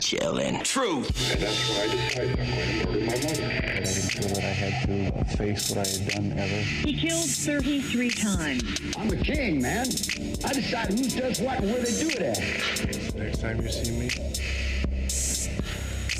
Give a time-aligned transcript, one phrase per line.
[0.00, 0.64] Chillin'.
[0.64, 1.32] Truth.
[1.32, 3.46] And that's when I decided I'm going to murder my mother.
[3.46, 6.60] I didn't feel that I had to face what I had done ever.
[6.62, 8.62] He killed 33 times.
[8.96, 9.86] I'm a king, man.
[9.86, 13.14] I decide who does what and where they do it at.
[13.16, 14.10] Next time you see me,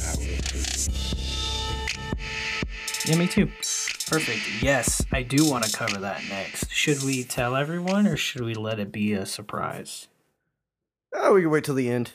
[0.03, 0.71] I will too.
[3.11, 3.47] Yeah, me too.
[4.09, 4.63] Perfect.
[4.63, 6.71] Yes, I do want to cover that next.
[6.71, 10.09] Should we tell everyone or should we let it be a surprise?
[11.15, 12.13] Oh, we can wait till the end.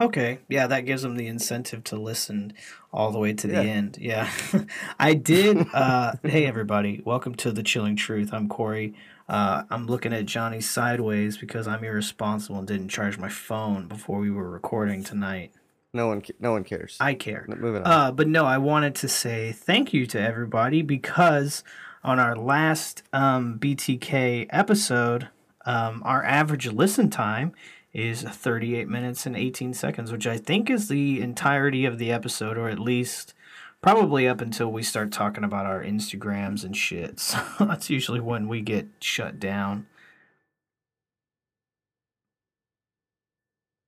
[0.00, 2.52] Okay, yeah, that gives them the incentive to listen
[2.92, 3.60] all the way to the Yeah.
[3.62, 3.98] end.
[4.00, 4.30] Yeah,
[5.00, 5.66] I did.
[5.74, 8.32] Uh, hey, everybody, welcome to the Chilling Truth.
[8.32, 8.94] I'm Corey.
[9.28, 14.20] Uh, I'm looking at Johnny sideways because I'm irresponsible and didn't charge my phone before
[14.20, 15.50] we were recording tonight.
[15.92, 16.96] No one, no one cares.
[17.00, 17.44] I care.
[17.48, 17.90] Moving on.
[17.90, 21.64] Uh, but no, I wanted to say thank you to everybody because
[22.04, 25.26] on our last um, BTK episode,
[25.66, 27.52] um, our average listen time
[27.92, 32.56] is 38 minutes and 18 seconds, which I think is the entirety of the episode,
[32.58, 33.34] or at least
[33.80, 37.18] probably up until we start talking about our Instagrams and shit.
[37.28, 39.86] So that's usually when we get shut down.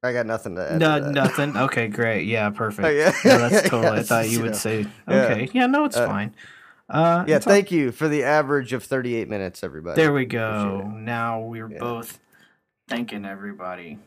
[0.03, 0.79] I got nothing to add.
[0.81, 1.57] No, to nothing.
[1.57, 2.27] Okay, great.
[2.27, 2.87] Yeah, perfect.
[2.87, 3.13] Oh, yeah.
[3.25, 3.99] No, that's Yeah, totally.
[3.99, 5.49] I thought you you would know, say, okay.
[5.53, 6.35] Yeah, no, it's Uh, fine.
[6.89, 10.01] Uh, Yeah, it's all- thank you for the average of 38 minutes, everybody.
[10.01, 10.91] There we go.
[10.95, 11.79] Now we're Yeah.
[11.79, 12.19] both
[12.91, 13.99] thanking everybody.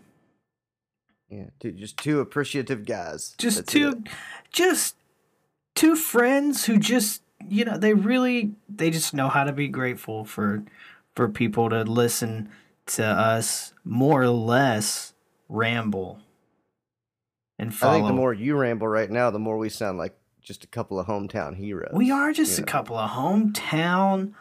[1.29, 3.33] Yeah, two, just two appreciative guys.
[3.39, 3.97] Just That's two, it.
[4.51, 4.95] just
[5.73, 10.25] two friends who just you know they really they just know how to be grateful
[10.25, 10.63] for
[11.15, 12.49] for people to listen
[12.85, 15.13] to us more or less
[15.49, 16.19] ramble
[17.57, 17.93] and follow.
[17.93, 20.67] I think the more you ramble right now, the more we sound like just a
[20.67, 21.93] couple of hometown heroes.
[21.93, 22.65] We are just a know?
[22.65, 24.33] couple of hometown,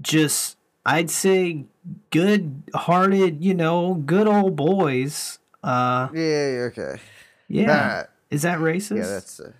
[0.00, 0.56] just
[0.90, 1.66] I'd say
[2.10, 5.38] good-hearted, you know, good old boys.
[5.62, 6.96] Uh, Yeah, yeah, okay.
[7.48, 7.66] yeah.
[7.66, 8.96] Nah, Is that racist?
[8.96, 9.52] yeah, that's uh,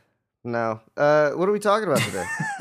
[0.45, 0.81] no.
[0.97, 2.25] Uh, what are we talking about today?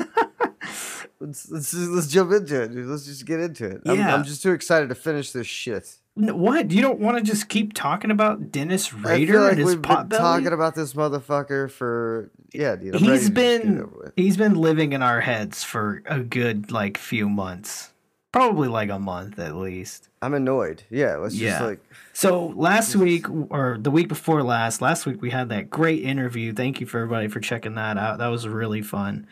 [1.20, 2.86] let's let's just, let's jump into it, dude.
[2.86, 3.82] Let's just get into it.
[3.86, 5.96] I'm, I'm just too excited to finish this shit.
[6.14, 6.70] What?
[6.70, 10.08] You don't want to just keep talking about Dennis Rader like and his we've pot
[10.08, 12.94] been talking about this motherfucker for yeah, dude.
[12.96, 16.20] I'm He's to just get it been he's been living in our heads for a
[16.20, 17.92] good like few months,
[18.32, 20.08] probably like a month at least.
[20.22, 20.82] I'm annoyed.
[20.90, 21.80] Yeah, let's just like
[22.12, 26.52] So last week or the week before last, last week we had that great interview.
[26.52, 28.18] Thank you for everybody for checking that out.
[28.18, 29.26] That was really fun.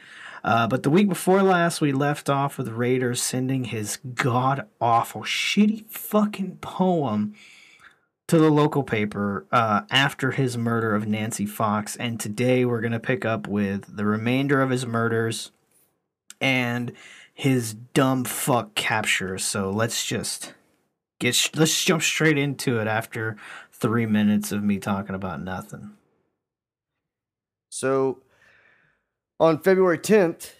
[0.45, 5.23] Uh, but the week before last, we left off with Rader sending his god awful,
[5.23, 7.35] shitty fucking poem
[8.29, 11.97] to the local paper uh, after his murder of Nancy Fox.
[11.97, 15.51] And today we're going to pick up with the remainder of his murders
[16.41, 16.93] and
[17.39, 19.39] his dumb fuck capture.
[19.39, 20.55] So let's just
[21.21, 23.37] get sh- let's jump straight into it after
[23.71, 25.93] three minutes of me talking about nothing.
[27.71, 28.19] So,
[29.39, 30.51] on February 10th,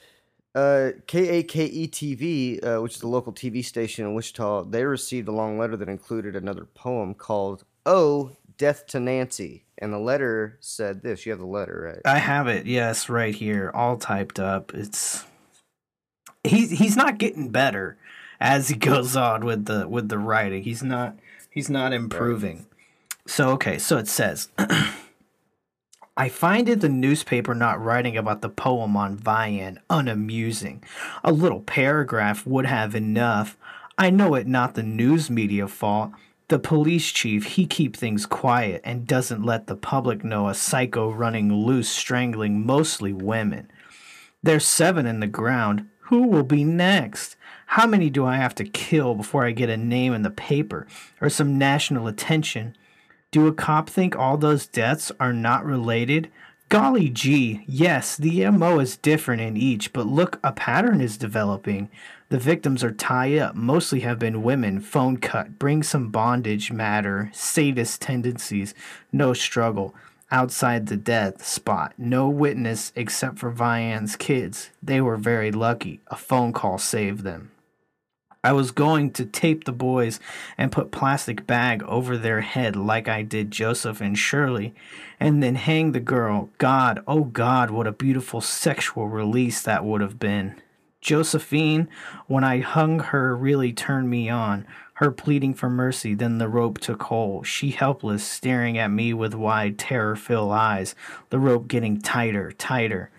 [0.55, 5.33] uh, KAKE TV, uh, which is the local TV station in Wichita, they received a
[5.33, 11.03] long letter that included another poem called "Oh, Death to Nancy," and the letter said
[11.03, 11.27] this.
[11.27, 12.03] You have the letter, right?
[12.05, 14.73] I have it, yes, right here, all typed up.
[14.75, 15.25] It's
[16.49, 17.97] he's he's not getting better
[18.41, 20.63] as he goes on with the with the writing.
[20.63, 21.17] He's not
[21.51, 22.67] he's not improving.
[23.27, 24.49] So okay, so it says
[26.19, 30.83] I find it the newspaper not writing about the poem on Vian unamusing.
[31.23, 33.57] A little paragraph would have enough.
[33.97, 36.11] I know it not the news media fault.
[36.49, 41.11] The police chief, he keep things quiet and doesn't let the public know a psycho
[41.11, 43.71] running loose strangling mostly women.
[44.43, 45.89] There's seven in the ground.
[46.09, 47.37] Who will be next?
[47.67, 50.87] How many do I have to kill before I get a name in the paper
[51.21, 52.75] or some national attention?
[53.31, 56.31] Do a cop think all those deaths are not related?
[56.71, 61.91] Golly gee, yes, the MO is different in each, but look, a pattern is developing.
[62.31, 67.31] The victims are tied up, mostly have been women, phone cut, bring some bondage matter,
[67.35, 68.75] sadist tendencies,
[69.13, 69.95] no struggle.
[70.31, 74.71] Outside the death spot, no witness except for Vian's kids.
[74.83, 76.01] They were very lucky.
[76.09, 77.51] A phone call saved them.
[78.45, 80.21] I was going to tape the boys
[80.57, 84.75] and put plastic bag over their head like I did Joseph and Shirley,
[85.19, 86.51] and then hang the girl.
[86.59, 90.61] God, oh God, what a beautiful sexual release that would have been.
[91.01, 91.89] Josephine,
[92.27, 94.67] when I hung her, really turned me on.
[94.99, 97.47] Her pleading for mercy, then the rope took hold.
[97.47, 100.97] She helpless, staring at me with wide, terror filled eyes,
[101.31, 103.11] the rope getting tighter, tighter.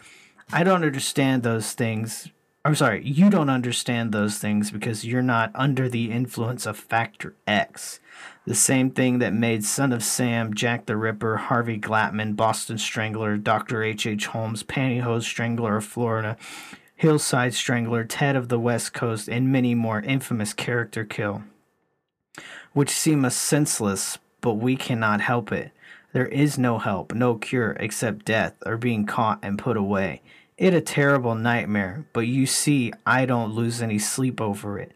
[0.52, 2.28] I don't understand those things,
[2.66, 7.34] I'm sorry, you don't understand those things because you're not under the influence of Factor
[7.48, 8.02] X.
[8.46, 13.38] The same thing that made Son of Sam, Jack the Ripper, Harvey Glatman, Boston Strangler,
[13.38, 13.84] Dr.
[13.84, 14.06] H.H.
[14.06, 14.26] H.
[14.26, 16.36] Holmes, Pantyhose Strangler of Florida,
[16.98, 21.44] Hillside Strangler, Ted of the West Coast, and many more infamous character kill,
[22.74, 25.72] which seem us senseless, but we cannot help it.
[26.12, 30.22] There is no help, no cure, except death or being caught and put away.
[30.58, 34.92] It a terrible nightmare, but you see, I don't lose any sleep over it.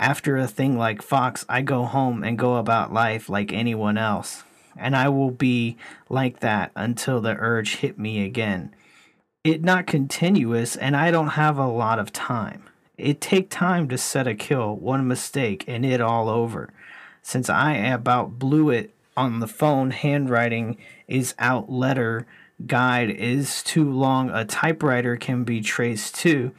[0.00, 4.44] After a thing like Fox, I go home and go about life like anyone else.
[4.76, 5.76] And I will be
[6.08, 8.74] like that until the urge hit me again.
[9.44, 12.64] It not continuous, and I don't have a lot of time.
[12.98, 16.72] It take time to set a kill, one mistake, and it all over.
[17.26, 20.76] Since I about blew it on the phone, handwriting
[21.08, 22.24] is out letter
[22.64, 26.52] guide is too long, a typewriter can be traced too.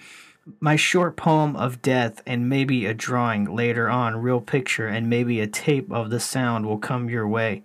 [0.59, 5.39] My short poem of death and maybe a drawing later on, real picture, and maybe
[5.39, 7.63] a tape of the sound will come your way.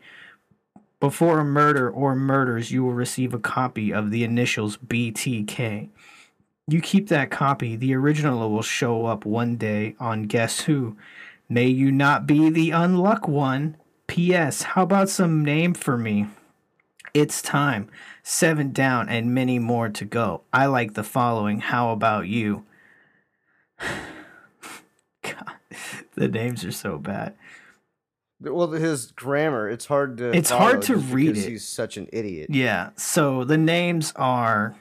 [1.01, 5.89] Before a murder or murders, you will receive a copy of the initials BTK.
[6.69, 10.97] You keep that copy, the original will show up one day on Guess Who.
[11.53, 13.77] May you not be the unluck one.
[14.07, 14.63] P.S.
[14.63, 16.29] How about some name for me?
[17.13, 17.91] It's time.
[18.23, 20.45] Seven down and many more to go.
[20.51, 21.61] I like the following.
[21.61, 22.65] How about you?
[25.23, 25.53] God,
[26.15, 27.35] the names are so bad.
[28.41, 30.35] Well, his grammar, it's hard to.
[30.35, 31.51] It's hard to read it.
[31.51, 32.49] He's such an idiot.
[32.49, 32.91] Yeah.
[32.97, 34.75] So the names are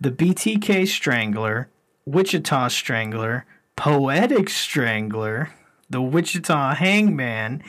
[0.00, 1.68] the BTK Strangler,
[2.06, 3.44] Wichita Strangler,
[3.76, 5.50] Poetic Strangler,
[5.90, 7.62] the Wichita Hangman,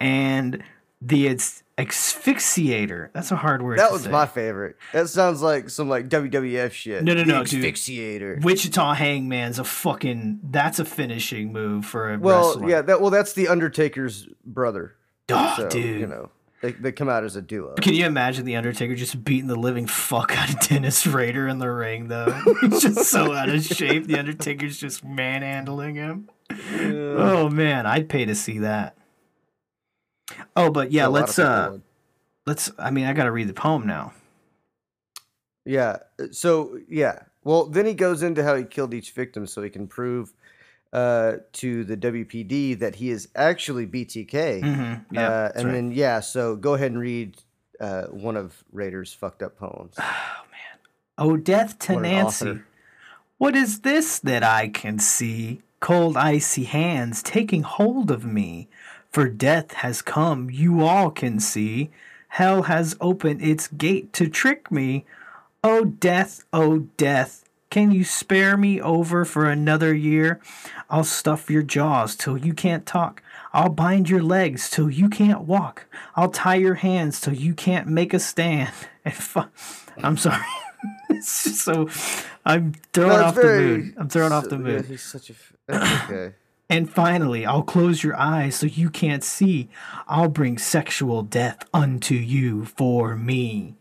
[0.00, 0.62] and
[1.00, 3.10] the Ex- Asphyxiator.
[3.12, 3.78] That's a hard word.
[3.78, 4.10] That to was say.
[4.10, 4.76] my favorite.
[4.92, 7.02] That sounds like some like WWF shit.
[7.04, 7.64] No, no, The no, dude.
[7.64, 8.42] Asphyxiator.
[8.42, 10.40] Wichita Hangman's a fucking.
[10.44, 12.68] That's a finishing move for a Well, wrestler.
[12.70, 14.94] yeah, that well, that's the Undertaker's brother.
[15.30, 16.00] Oh, So dude.
[16.00, 16.30] you know,
[16.62, 17.74] they they come out as a duo.
[17.74, 21.58] Can you imagine the Undertaker just beating the living fuck out of Dennis Rader in
[21.58, 22.40] the ring, though?
[22.60, 24.06] He's just so out of shape.
[24.06, 26.28] The Undertaker's just manhandling him.
[26.50, 28.96] Oh man, I'd pay to see that.
[30.56, 31.82] Oh, but yeah, A lot of let's uh, would.
[32.46, 32.70] let's.
[32.78, 34.12] I mean, I gotta read the poem now.
[35.64, 35.98] Yeah.
[36.18, 37.20] uh, So yeah.
[37.42, 40.32] Well, then he goes into how he killed each victim, so he can prove
[40.92, 44.62] uh, to the WPD that he is actually BTK.
[44.62, 45.14] Mm-hmm.
[45.14, 45.72] Yeah, uh, and right.
[45.72, 46.20] then yeah.
[46.20, 47.36] So go ahead and read
[47.80, 49.96] uh, one of Rader's fucked up poems.
[50.06, 50.78] Oh, man.
[51.18, 52.60] Oh, death to What Nancy.
[53.38, 55.62] What is this that I can see?
[55.84, 58.68] Cold, icy hands taking hold of me.
[59.12, 61.90] For death has come, you all can see.
[62.28, 65.04] Hell has opened its gate to trick me.
[65.62, 67.44] Oh, death, oh, death.
[67.68, 70.40] Can you spare me over for another year?
[70.88, 73.22] I'll stuff your jaws till you can't talk.
[73.52, 75.84] I'll bind your legs till you can't walk.
[76.16, 78.72] I'll tie your hands till you can't make a stand.
[79.04, 79.50] And fu-
[80.02, 80.46] I'm sorry.
[81.22, 81.88] so
[82.44, 83.94] I'm throwing No, off very- the mood.
[83.98, 84.82] I'm throwing off the so- mood.
[84.84, 85.32] Yeah, he's such a.
[85.32, 85.52] f-
[86.10, 86.34] okay.
[86.70, 89.68] And finally, I'll close your eyes so you can't see.
[90.08, 93.74] I'll bring sexual death unto you for me.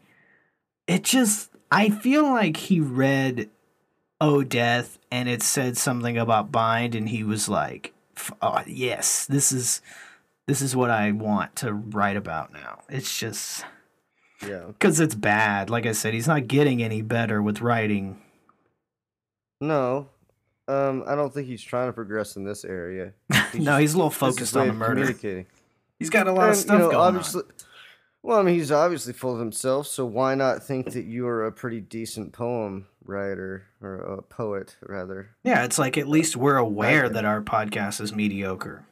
[0.85, 3.49] It just, I feel like he read
[4.19, 7.93] Oh Death and it said something about bind, and he was like,
[8.41, 9.81] oh, yes, this is.
[10.45, 12.81] This is what I want to write about now.
[12.89, 13.63] It's just
[14.47, 14.65] Yeah.
[14.67, 15.69] because it's bad.
[15.69, 18.21] Like I said, he's not getting any better with writing.
[19.61, 20.09] No.
[20.67, 23.13] Um, I don't think he's trying to progress in this area.
[23.53, 24.95] no, he's a little focused on the murder.
[25.01, 25.45] Communicating.
[25.99, 27.43] He's got a lot of stuff you know, going obviously,
[28.21, 31.45] Well, I mean, he's obviously full of himself, so why not think that you are
[31.45, 35.29] a pretty decent poem writer or a poet, rather?
[35.43, 38.85] Yeah, it's like at least we're aware that our podcast is mediocre.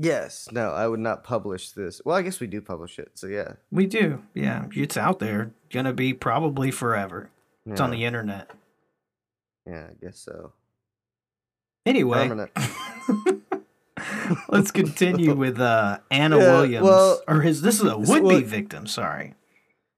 [0.00, 0.48] Yes.
[0.52, 2.00] No, I would not publish this.
[2.04, 3.54] Well, I guess we do publish it, so yeah.
[3.72, 4.22] We do.
[4.32, 5.50] Yeah, it's out there.
[5.70, 7.30] Gonna be probably forever.
[7.66, 8.48] It's on the internet.
[9.66, 10.52] Yeah, I guess so.
[11.84, 12.28] Anyway,
[14.48, 17.62] let's continue with uh, Anna Yeah, Williams, well, or his.
[17.62, 18.86] This is a would-be what- victim.
[18.86, 19.34] Sorry.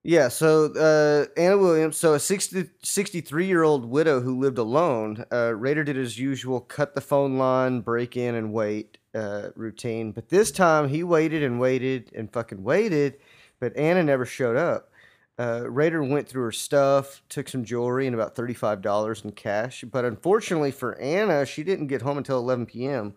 [0.02, 5.26] Yeah, so uh, Anna Williams, so a 60, 63 year old widow who lived alone,
[5.30, 10.12] uh, Rader did his usual cut the phone line, break in, and wait uh, routine.
[10.12, 13.16] But this time he waited and waited and fucking waited,
[13.58, 14.90] but Anna never showed up.
[15.38, 19.84] Uh, Rader went through her stuff, took some jewelry and about $35 in cash.
[19.90, 23.14] But unfortunately for Anna, she didn't get home until 11 p.m.,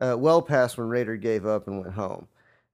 [0.00, 2.28] uh, well past when Rader gave up and went home.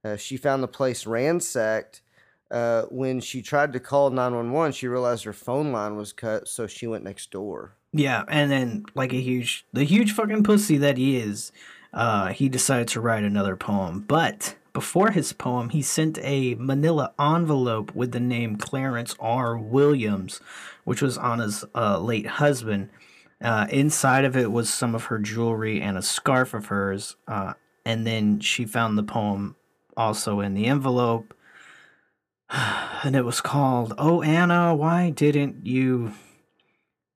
[0.05, 2.01] Uh, she found the place ransacked.
[2.49, 6.67] Uh, when she tried to call 911, she realized her phone line was cut, so
[6.67, 7.75] she went next door.
[7.91, 11.51] Yeah, and then like a huge, the huge fucking pussy that he is,
[11.93, 14.03] uh, he decided to write another poem.
[14.07, 19.57] But before his poem, he sent a Manila envelope with the name Clarence R.
[19.57, 20.41] Williams,
[20.83, 22.89] which was on his uh, late husband.
[23.41, 27.15] Uh, inside of it was some of her jewelry and a scarf of hers.
[27.27, 27.53] Uh,
[27.85, 29.55] and then she found the poem
[29.95, 31.33] also in the envelope.
[33.05, 36.13] And it was called, Oh, Anna, why didn't you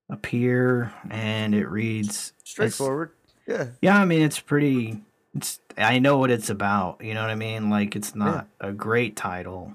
[0.09, 0.91] appear?
[1.09, 3.11] And it reads, Straightforward.
[3.47, 3.67] Yeah.
[3.81, 5.01] yeah, I mean it's pretty.
[5.35, 7.03] It's I know what it's about.
[7.03, 7.69] You know what I mean?
[7.69, 9.73] Like it's not a great title.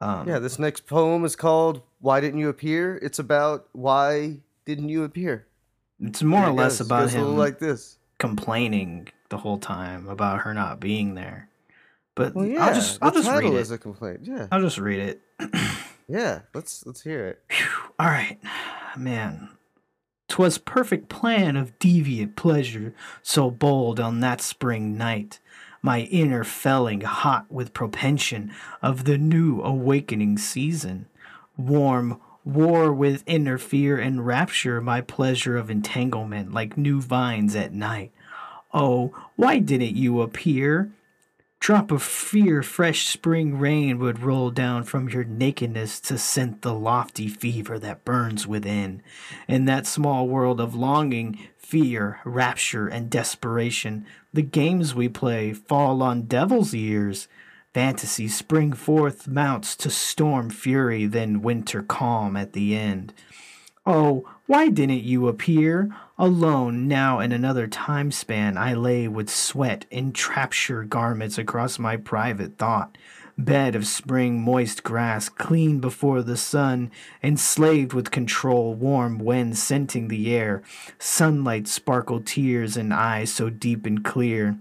[0.00, 4.88] Um, Yeah, this next poem is called "Why Didn't You Appear?" It's about why didn't
[4.88, 5.46] you appear?
[6.00, 6.86] it's more or less goes.
[6.86, 7.98] about Goes him like this.
[8.18, 11.48] complaining the whole time about her not being there.
[12.14, 13.74] But Well, yeah, I'll just I'll just title read is it.
[13.74, 14.20] a complaint.
[14.22, 15.20] Yeah, I'll just read it.
[16.08, 16.40] yeah.
[16.54, 17.42] Let's let's hear it.
[17.98, 18.38] All right,
[18.96, 19.48] man.
[20.30, 25.40] 'Twas perfect plan of deviant pleasure, so bold on that spring night.
[25.82, 31.06] My inner felling hot with propension of the new awakening season.
[31.56, 37.74] Warm war with inner fear and rapture, my pleasure of entanglement like new vines at
[37.74, 38.12] night.
[38.72, 40.92] Oh, why didn't you appear?
[41.60, 46.72] Drop of fear, fresh spring rain would roll down from your nakedness to scent the
[46.72, 49.02] lofty fever that burns within.
[49.46, 56.02] In that small world of longing, fear, rapture, and desperation, the games we play fall
[56.02, 57.28] on devil's ears.
[57.74, 63.12] Fantasy spring forth mounts to storm fury, then winter calm at the end.
[63.84, 65.94] Oh, why didn't you appear?
[66.20, 71.96] Alone now in another time span, I lay with sweat in trapture garments across my
[71.96, 72.98] private thought.
[73.38, 76.90] Bed of spring moist grass, clean before the sun,
[77.22, 80.62] enslaved with control, warm wind scenting the air,
[80.98, 84.58] sunlight sparkle tears in eyes so deep and clear.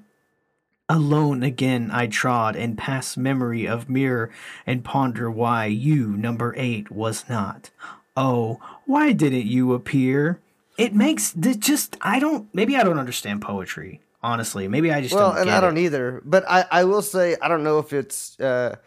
[0.88, 4.32] Alone again I trod and past memory of mirror
[4.66, 7.70] and ponder why you, number eight, was not.
[8.16, 10.40] Oh, why didn't you appear?
[10.80, 14.00] It makes this just I don't maybe I don't understand poetry.
[14.24, 15.82] Honestly, maybe I just well, don't and I don't it.
[15.82, 16.22] either.
[16.26, 18.78] But I, I will say I don't know if it's uh,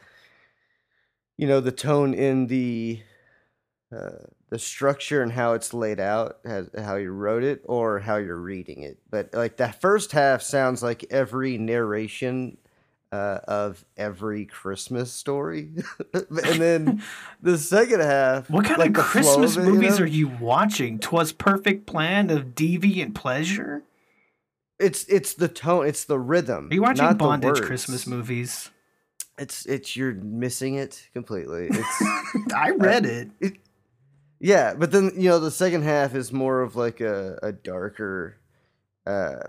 [1.36, 3.02] you know the tone in the
[3.94, 8.16] uh, the structure and how it's laid out, has, how you wrote it, or how
[8.16, 8.98] you're reading it.
[9.10, 12.56] But like that first half sounds like every narration
[13.12, 15.70] uh, of every Christmas story,
[16.14, 17.02] and then
[17.42, 18.48] the second half.
[18.48, 20.04] What kind like of Christmas of it, you movies know?
[20.04, 20.98] are you watching?
[20.98, 23.82] Twas perfect plan of deviant pleasure?
[24.78, 26.68] It's it's the tone, it's the rhythm.
[26.70, 27.60] Are you watching bondage.
[27.60, 28.70] Christmas movies?
[29.38, 31.68] It's it's you're missing it completely.
[31.70, 33.28] It's I read it.
[34.40, 38.38] yeah, but then you know the second half is more of like a a darker.
[39.06, 39.40] uh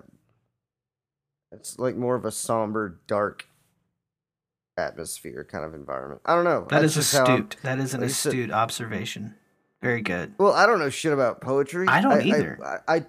[1.54, 3.48] It's like more of a somber, dark
[4.78, 6.22] atmosphere kind of environment.
[6.26, 6.62] I don't know.
[6.70, 7.58] That That's is just how I'm- astute.
[7.64, 9.36] That is an like you said- astute observation.
[9.82, 10.34] Very good.
[10.38, 11.88] Well, I don't know shit about poetry.
[11.90, 12.82] I don't I, either.
[12.88, 13.06] I, I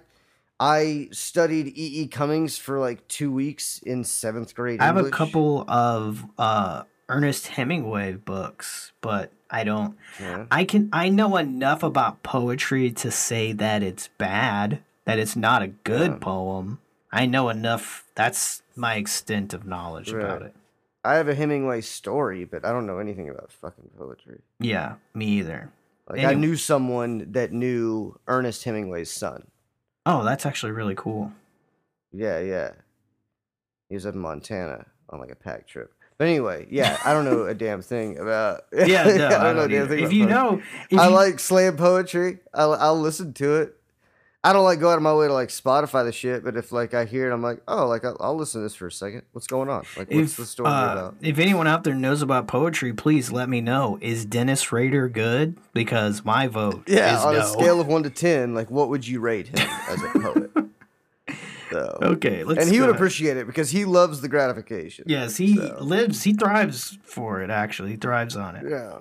[0.59, 2.01] I studied E.
[2.01, 2.07] E.
[2.07, 4.79] Cummings for like two weeks in seventh grade.
[4.81, 9.97] I have a couple of uh, Ernest Hemingway books, but I don't.
[10.19, 10.45] Yeah.
[10.51, 10.89] I can.
[10.91, 14.79] I know enough about poetry to say that it's bad.
[15.05, 16.17] That it's not a good Yeah.
[16.19, 16.79] poem.
[17.11, 18.03] I know enough.
[18.15, 20.53] That's my extent of knowledge about it.
[21.05, 24.41] I have a Hemingway story, but I don't know anything about fucking poetry.
[24.59, 25.71] Yeah, me either.
[26.09, 29.47] Like I knew someone that knew Ernest Hemingway's son.
[30.05, 31.31] Oh, that's actually really cool.
[32.11, 32.71] Yeah, yeah.
[33.89, 35.91] He was in Montana on like a pack trip.
[36.17, 38.61] But anyway, yeah, I don't know a damn thing about.
[38.73, 40.33] Yeah, no, I don't a damn thing If you poetry.
[40.33, 42.39] know, if I you- like slam poetry.
[42.53, 43.75] I'll, I'll listen to it.
[44.45, 46.71] I don't like go out of my way to like Spotify the shit, but if
[46.71, 48.91] like I hear it, I'm like, oh, like I'll, I'll listen to this for a
[48.91, 49.23] second.
[49.31, 49.85] What's going on?
[49.97, 51.15] Like, what's if the story uh, about?
[51.21, 53.97] if anyone out there knows about poetry, please let me know.
[54.01, 55.57] Is Dennis Rader good?
[55.73, 57.39] Because my vote Yeah, is on no.
[57.41, 60.51] a scale of one to ten, like what would you rate him as a poet?
[61.71, 62.63] so, okay, let's.
[62.63, 65.05] and he would appreciate it because he loves the gratification.
[65.07, 65.77] Yes, he So.
[65.81, 66.21] lives.
[66.23, 67.49] He thrives for it.
[67.49, 68.69] Actually, he thrives on it.
[68.69, 68.99] Yeah.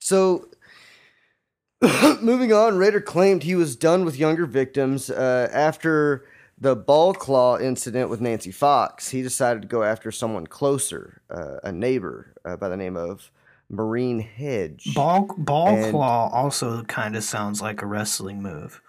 [0.00, 0.48] So,
[2.22, 6.24] moving on, Rader claimed he was done with younger victims uh, after
[6.58, 9.08] the ball claw incident with Nancy Fox.
[9.10, 13.30] He decided to go after someone closer, uh, a neighbor uh, by the name of
[13.68, 14.94] Marine Hedge.
[14.94, 18.80] Ball ball And- claw also kind of sounds like a wrestling move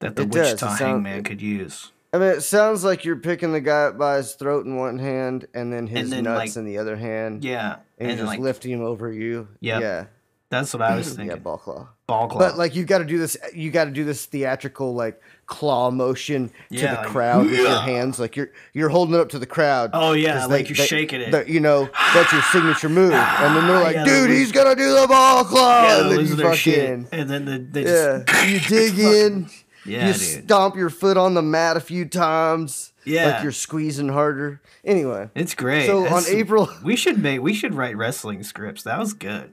[0.00, 1.92] that the It does, it Wichita sound- Hangman could use.
[2.12, 4.98] I mean, it sounds like you're picking the guy up by his throat in one
[4.98, 7.44] hand and then his then, nuts like- in the other hand.
[7.44, 9.46] Yeah, And, and just like lifting him over you.
[9.60, 9.80] Yep.
[9.82, 10.04] Yeah.
[10.50, 11.28] That's what I was thinking.
[11.28, 11.88] yeah, ball claw.
[12.06, 12.38] Ball claw.
[12.40, 15.90] But like you got to do this, you got to do this theatrical like claw
[15.90, 19.28] motion to Yeah, the like, crowd with your hands, like you're you're holding it up
[19.30, 19.90] to the crowd.
[19.94, 21.48] Oh, yeah, like you're shaking it.
[21.48, 24.74] you know, that's your signature move, and then they're like, Yeah, "Dude, they he's gonna
[24.76, 26.90] do the ball claw," yeah, and then you their shit.
[27.12, 29.48] And then the, they yeah, you dig in,
[29.86, 30.44] Yeah, you dude.
[30.46, 33.30] stomp your foot on the mat a few times, Yeah.
[33.34, 34.60] like you're squeezing harder.
[34.84, 35.86] Anyway, It's great.
[35.86, 38.82] So on April- we should make we should write wrestling scripts.
[38.82, 39.52] That was good.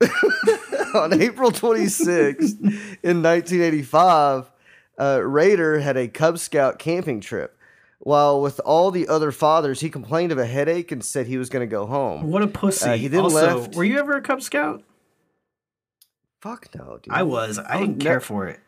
[0.94, 2.60] on April 26th
[3.02, 4.50] in 1985,
[4.98, 7.52] uh, Rader had a Cub Scout camping trip.
[7.98, 11.48] While with all the other fathers, he complained of a headache and said he was
[11.48, 12.30] going to go home.
[12.30, 12.88] What a pussy.
[12.90, 14.82] Uh, he then also, left- were you ever a Cub Scout?
[16.42, 17.12] Fuck no, dude.
[17.12, 17.58] I was.
[17.58, 18.60] I Oh, didn't ne- care for it.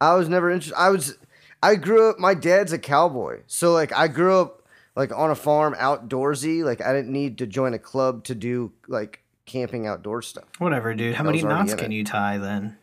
[0.00, 0.76] I was never interested.
[0.78, 1.16] I was,
[1.62, 2.18] I grew up.
[2.18, 4.62] My dad's a cowboy, so like I grew up
[4.94, 6.64] like on a farm, outdoorsy.
[6.64, 10.92] Like I didn't need to join a club to do like camping outdoor stuff, Whatever,
[10.94, 11.14] dude.
[11.14, 11.94] How many knots can it.
[11.96, 12.76] you tie then?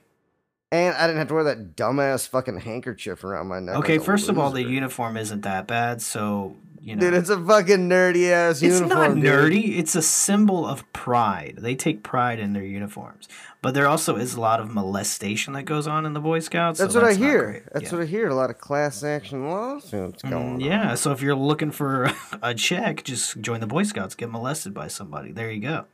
[0.72, 3.76] and I didn't have to wear that dumbass fucking handkerchief around my neck.
[3.76, 7.00] Okay, first of all, the uniform isn't that bad, so you know.
[7.02, 8.90] dude, it's a fucking nerdy ass It's uniform.
[8.90, 9.24] not dude.
[9.24, 9.78] nerdy.
[9.78, 11.56] It's a symbol of pride.
[11.60, 13.28] They take pride in their uniforms.
[13.62, 16.80] But there also is a lot of molestation that goes on in the Boy Scouts.
[16.80, 17.64] so That's what I hear.
[17.72, 17.98] That's yeah.
[17.98, 18.28] what I hear.
[18.30, 20.60] A lot of class action lawsuits going on.
[20.60, 24.16] Mm, Yeah, so if you're looking for a check, just join the Boy Scouts.
[24.16, 25.32] Get molested by somebody.
[25.32, 25.86] There you go.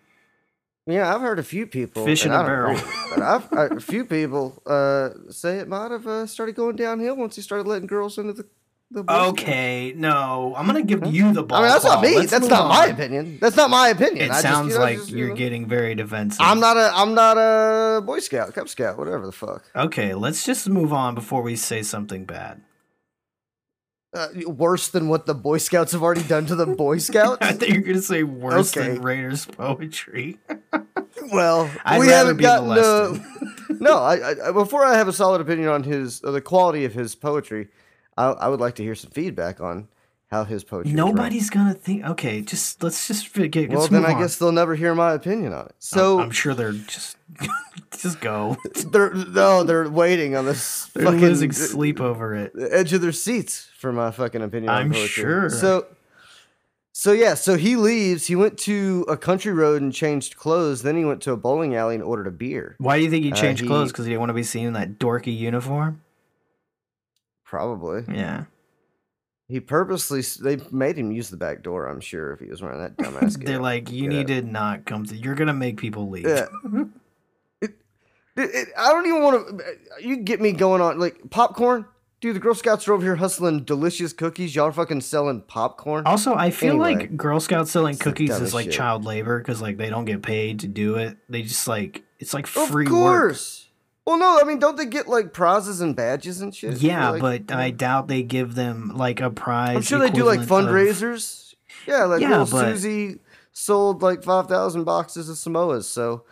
[0.90, 2.04] Yeah, I've heard a few people.
[2.06, 2.76] Fish in a barrel.
[2.76, 6.76] agree, but I've, I, a few people uh, say it might have uh, started going
[6.76, 8.48] downhill once he started letting girls into the.
[8.92, 9.04] the.
[9.08, 11.60] Okay, no, I'm gonna give you the ball.
[11.60, 12.16] I mean, that's not me.
[12.16, 13.38] Let's that's not my opinion.
[13.40, 14.26] That's not my opinion.
[14.26, 16.42] It I just, you sounds know, like just, you you're know, getting very defensive.
[16.42, 16.92] I'm not a.
[16.94, 19.64] I'm not a Boy Scout, Cub Scout, whatever the fuck.
[19.76, 22.62] Okay, let's just move on before we say something bad.
[24.12, 27.38] Uh, worse than what the Boy Scouts have already done to the Boy Scouts.
[27.42, 28.94] I thought you were gonna say worse Okay.
[28.94, 30.38] than Rader's poetry.
[31.32, 32.72] Well, I'd we haven't be gotten.
[32.72, 33.20] Uh,
[33.80, 36.94] no, I, I before I have a solid opinion on his uh, the quality of
[36.94, 37.68] his poetry,
[38.18, 39.90] I, I would like to hear some feedback on
[40.30, 40.94] how his poetry.
[40.94, 42.06] Nobody's gonna think.
[42.06, 43.70] Okay, just let's just forget.
[43.70, 44.22] Well, then I on.
[44.22, 45.76] guess they'll never hear my opinion on it.
[45.80, 47.18] So I'm sure they're just
[48.00, 48.56] just go.
[48.92, 52.54] they're no, they're waiting on this They're fucking losing sleep over it.
[52.54, 54.70] the edge of their seats for my fucking opinion.
[54.72, 55.08] I'm poetry.
[55.24, 55.50] sure.
[55.50, 55.88] So,
[56.92, 58.28] so yeah, so he leaves.
[58.28, 60.84] He went to a country road and changed clothes.
[60.84, 62.76] Then he went to a bowling alley and ordered a beer.
[62.78, 63.92] Why do you think he Uh, changed he- clothes?
[63.92, 66.02] Because he didn't want to be seen in that dorky uniform.
[67.46, 68.04] Probably.
[68.14, 68.44] Yeah.
[69.50, 71.88] He purposely they made him use the back door.
[71.88, 73.36] I'm sure if he was wearing that dumbass.
[73.36, 73.62] They're getup.
[73.64, 75.16] like, you need to not come to.
[75.16, 76.28] You're gonna make people leave.
[76.28, 76.46] Yeah.
[77.62, 79.66] It- it- I don't even want to.
[79.66, 79.68] Uh,
[80.00, 81.86] you get me going on like popcorn,
[82.22, 82.36] dude.
[82.38, 84.56] The Girl Scouts are over here hustling delicious cookies.
[84.56, 86.06] Y'all are fucking selling popcorn.
[86.06, 86.94] Also, I feel Anyway.
[86.96, 88.74] like Girl Scouts selling cookies is like shit.
[88.76, 91.18] child labor because like they don't get paid to do it.
[91.28, 93.36] They just like it's like of free work.
[94.10, 96.82] Well, no, I mean, don't they get like prizes and badges and shit?
[96.82, 99.76] Yeah, Like, but I doubt they give them like a prize.
[99.76, 101.54] I'm sure they do like equivalent of- fundraisers.
[101.86, 103.20] Yeah, like Yeah, little but- Susie
[103.52, 106.24] sold like five thousand boxes of Samoas, so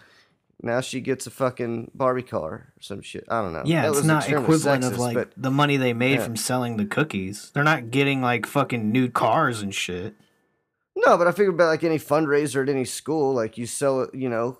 [0.64, 3.26] now she gets a fucking Barbie car or some shit.
[3.30, 3.62] I don't know.
[3.64, 6.24] Yeah, That it's not equivalent of sexist, like but the money they made Yeah.
[6.24, 7.52] from selling the cookies.
[7.54, 10.16] They're not getting like fucking new cars and shit.
[10.96, 14.30] no, but I figured about like any fundraiser at any school, like you sell, you
[14.30, 14.58] know,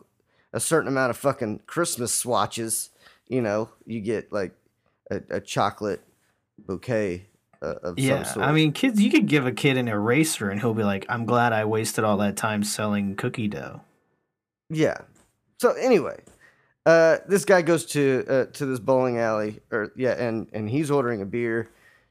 [0.54, 2.92] a certain amount of fucking Christmas swatches.
[3.30, 4.54] You know, you get like
[5.12, 6.02] a, a chocolate
[6.58, 7.28] bouquet
[7.62, 8.46] uh, of Yeah, some sort.
[8.46, 11.26] I mean, kids, you could give a kid an eraser and he'll be like, "I'm
[11.26, 13.82] glad I wasted all that time selling cookie dough."
[14.70, 14.98] Yeah.
[15.60, 16.22] So anyway,
[16.86, 20.92] uh, this guy goes to uh, to this bowling alley, or yeah, and and he's
[20.92, 21.70] ordering a beer,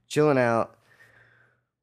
[0.09, 0.77] chilling out.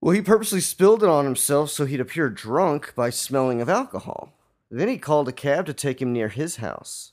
[0.02, 4.34] Well, he purposely spilled it on himself so he'd appear drunk by smelling of alcohol.
[4.70, 7.13] Then he called a cab to take him near his house.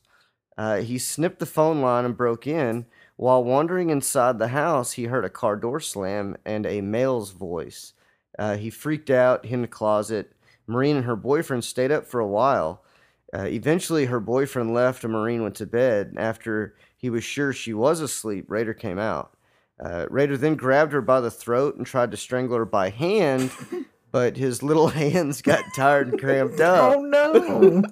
[0.60, 2.84] Uh, he snipped the phone line and broke in.
[3.16, 7.94] While wandering inside the house, he heard a car door slam and a male's voice.
[8.38, 10.32] Uh, he freaked out, hid in the closet.
[10.66, 12.84] Marine and her boyfriend stayed up for a while.
[13.32, 16.12] Uh, eventually, her boyfriend left and Marine went to bed.
[16.18, 19.34] After he was sure she was asleep, Rader came out.
[19.82, 23.50] Uh, Rader then grabbed her by the throat and tried to strangle her by hand,
[24.12, 26.96] but his little hands got tired and cramped up.
[26.96, 27.82] Oh no!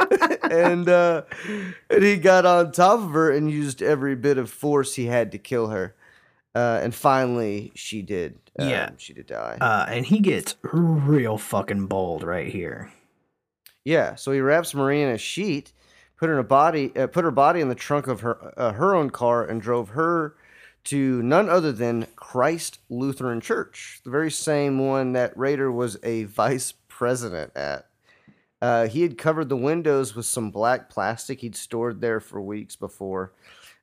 [0.50, 1.22] and, uh,
[1.90, 5.32] and he got on top of her and used every bit of force he had
[5.32, 5.94] to kill her.
[6.54, 8.38] Uh, and finally, she did.
[8.58, 8.90] Um, Yeah.
[8.96, 9.58] she did die.
[9.60, 12.90] uh, and he gets real fucking bold right here.
[13.84, 15.72] Yeah, so he wraps Marie in a sheet,
[16.16, 18.72] put her in a body, uh, put her body in the trunk of her uh,
[18.72, 20.34] her own car, and drove her
[20.88, 26.24] to none other than Christ Lutheran Church, the very same one that Rader was a
[26.24, 27.86] vice president at.
[28.60, 32.74] Uh, he had covered the windows with some black plastic he'd stored there for weeks
[32.74, 33.32] before.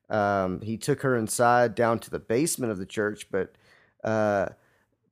[0.09, 3.55] Um, he took her inside down to the basement of the church, but
[4.03, 4.49] uh,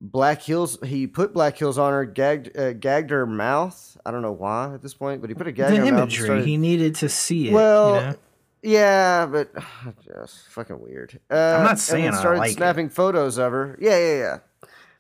[0.01, 0.77] Black Hills.
[0.83, 3.97] He put Black Hills on her, gagged uh, gagged her mouth.
[4.05, 5.91] I don't know why at this point, but he put a gag the on her
[5.93, 6.01] mouth.
[6.01, 7.53] imagery, started- he needed to see it.
[7.53, 8.15] well, you know?
[8.63, 9.53] Yeah, but
[10.05, 11.19] just fucking weird.
[11.29, 12.55] Uh, I'm not and saying then I started like it.
[12.55, 13.77] snapping photos of her.
[13.79, 14.37] Yeah, yeah, yeah.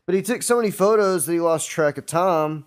[0.05, 2.65] But he took so many photos that he lost track of time,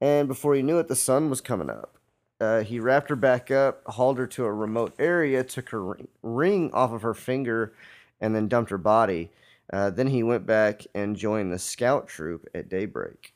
[0.00, 1.96] and before he knew it, the sun was coming up.
[2.40, 6.08] Uh, he wrapped her back up, hauled her to a remote area, took her ring,
[6.22, 7.72] ring off of her finger,
[8.20, 9.30] and then dumped her body.
[9.72, 13.32] Uh, then he went back and joined the scout troop at daybreak.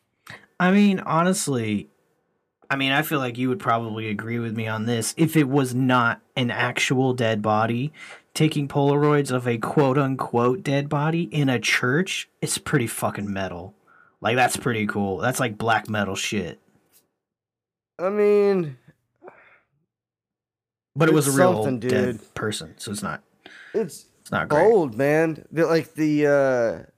[0.61, 1.89] I mean, honestly,
[2.71, 5.15] I mean, I feel like you would probably agree with me on this.
[5.17, 7.93] If it was not an actual dead body,
[8.35, 13.75] taking Polaroids of a quote unquote dead body in a church, it's pretty fucking metal.
[14.21, 15.19] Like, that's pretty cool.
[15.19, 16.61] That's like black metal shit.
[17.99, 18.77] I mean,
[20.95, 22.35] But it was a real dead dude.
[22.35, 23.23] person, so it's not
[23.73, 24.63] it's it's not great.
[24.63, 25.45] bold, man.
[25.53, 26.91] Like the uh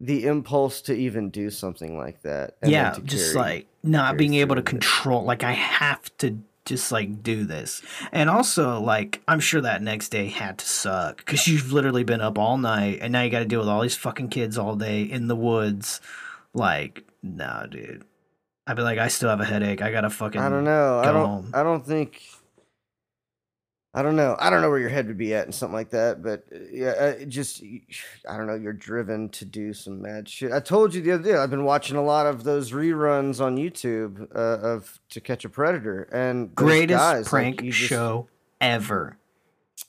[0.00, 2.56] the impulse to even do something like that.
[2.62, 4.70] and yeah, just carry- like not being able to with it.
[4.70, 5.24] control.
[5.24, 7.82] Like I have to just like do this,
[8.12, 12.20] and also like I'm sure that next day had to suck because you've literally been
[12.20, 14.76] up all night, and now you got to deal with all these fucking kids all
[14.76, 16.00] day in the woods.
[16.54, 18.04] Like, nah, dude.
[18.66, 19.82] I'd be like, I still have a headache.
[19.82, 20.40] I gotta fucking.
[20.40, 21.00] I don't know.
[21.00, 21.26] I don't.
[21.26, 21.50] home.
[21.54, 22.22] I don't think.
[23.92, 24.36] I don't know.
[24.38, 26.22] I don't know where your head would be at and something like that.
[26.22, 27.60] But uh, yeah, uh, it just
[28.28, 28.54] I don't know.
[28.54, 30.52] You're driven to do some mad shit.
[30.52, 31.34] I told you the other day.
[31.36, 35.48] I've been watching a lot of those reruns on YouTube uh, of To Catch a
[35.48, 38.28] Predator and Greatest guys, like, prank just- show
[38.60, 39.16] ever.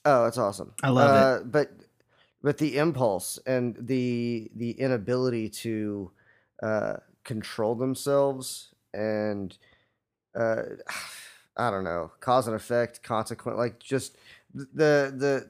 [0.05, 0.73] Oh, it's awesome.
[0.81, 1.41] I love it.
[1.41, 1.71] uh, But
[2.41, 6.09] but the impulse and the the inability to
[6.63, 9.55] uh, control themselves and
[10.33, 10.63] uh,
[11.57, 14.15] I don't know cause and effect, consequent, like just
[14.53, 15.47] the the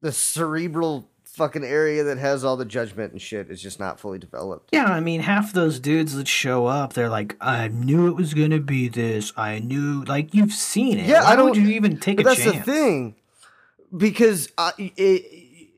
[0.00, 4.18] the cerebral fucking area that has all the judgment and shit is just not fully
[4.18, 4.68] developed.
[4.72, 8.34] Yeah, I mean, half those dudes that show up, they're like, I knew it was
[8.34, 9.32] gonna be this.
[9.36, 11.06] I knew, like, you've seen it.
[11.06, 12.56] Yeah, Why I don't- you even take But a that's chance?
[12.66, 13.14] the thing,
[13.96, 15.70] because I it,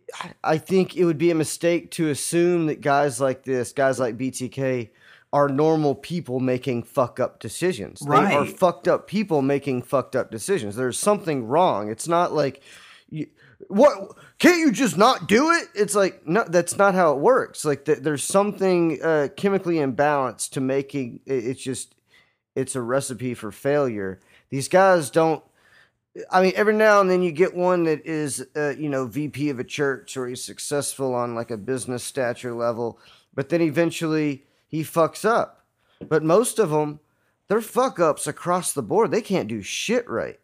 [0.42, 4.16] I think it would be a mistake to assume that guys like this, guys like
[4.18, 4.90] BTK,
[5.34, 7.98] are normal people making fuck up decisions.
[7.98, 10.76] They are fucked up people making fucked up decisions.
[10.76, 11.90] There's something wrong.
[11.90, 12.62] It's not like
[13.10, 13.26] you,
[13.66, 15.66] what can't you just not do it?
[15.74, 17.64] It's like no, that's not how it works.
[17.64, 21.96] Like th- there's something uh, chemically imbalanced to making it, it's just
[22.54, 24.20] it's a recipe for failure.
[24.50, 25.42] These guys don't.
[26.30, 29.50] I mean, every now and then you get one that is, uh, you know, VP
[29.50, 33.00] of a church or he's successful on like a business stature level,
[33.34, 35.64] but then eventually he fucks up.
[36.08, 37.00] But most of them,
[37.48, 39.10] they're fuck ups across the board.
[39.10, 40.38] They can't do shit right.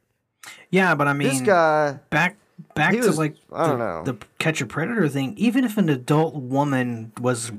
[0.70, 2.36] Yeah, but I mean, this guy, back
[2.74, 4.02] back to was- like I don't the, know.
[4.04, 5.34] the catch a predator thing.
[5.36, 7.52] Even if an adult woman was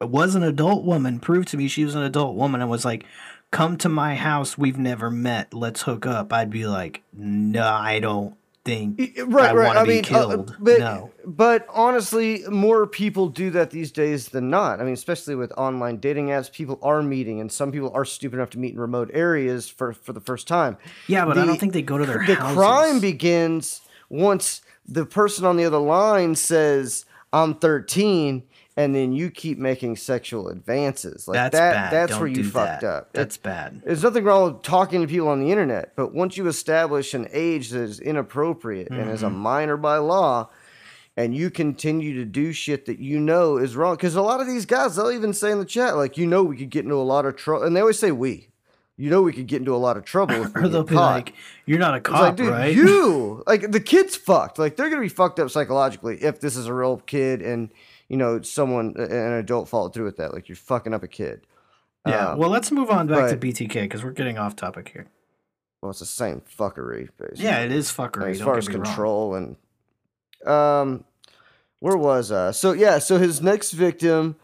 [0.00, 3.04] was an adult woman, proved to me she was an adult woman, and was like,
[3.50, 4.58] "Come to my house.
[4.58, 5.54] We've never met.
[5.54, 9.66] Let's hook up." I'd be like, "No, I don't think right, I right.
[9.66, 13.90] want to I be mean, uh, but, no, but honestly, more people do that these
[13.90, 14.80] days than not.
[14.80, 18.36] I mean, especially with online dating apps, people are meeting, and some people are stupid
[18.36, 20.76] enough to meet in remote areas for for the first time.
[21.06, 22.56] yeah, but I don't think they go to their the houses.
[22.56, 28.42] crime begins once the person on the other line says i'm 13
[28.80, 31.92] and then you keep making sexual advances like that's that bad.
[31.92, 32.96] that's Don't where you fucked that.
[32.96, 33.82] up That's It- bad.
[33.84, 37.26] there's nothing wrong with talking to people on the internet but once you establish an
[37.32, 39.36] age that is inappropriate and is a Mm-hmm.
[39.38, 40.48] minor by law
[41.16, 44.46] and you continue to do shit that you know is wrong because a lot of
[44.46, 46.94] these guys they'll even say in the chat like you know we could get into
[46.96, 48.48] a lot of trouble and they always say we
[48.96, 50.94] you know we could get into a lot of trouble if we Or they'll be
[50.94, 51.14] caught.
[51.14, 51.32] like,
[51.64, 54.58] "You're not a cop, like, dude, right?" you like the kid's fucked.
[54.58, 57.70] Like they're gonna be fucked up psychologically if this is a real kid and
[58.10, 60.34] you know someone an adult followed through with that.
[60.34, 61.46] Like you're fucking up a kid.
[62.06, 62.32] yeah.
[62.32, 65.06] Um, well, let's move on back to BTK because we're getting off topic here.
[65.80, 67.08] well, it's the same fuckery.
[67.18, 67.44] Basically.
[67.44, 68.30] Yeah, it is Like, fuckery.
[68.32, 68.84] as far as me wrong.
[68.84, 69.56] control and
[70.46, 71.04] um,
[71.78, 72.52] where was uh?
[72.52, 74.36] So yeah, so his next victim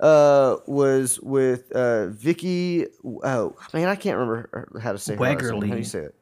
[0.00, 2.86] uh was with uh Vicky.
[3.04, 5.24] Oh man, I can't remember how to say her.
[5.24, 6.14] How do you say it?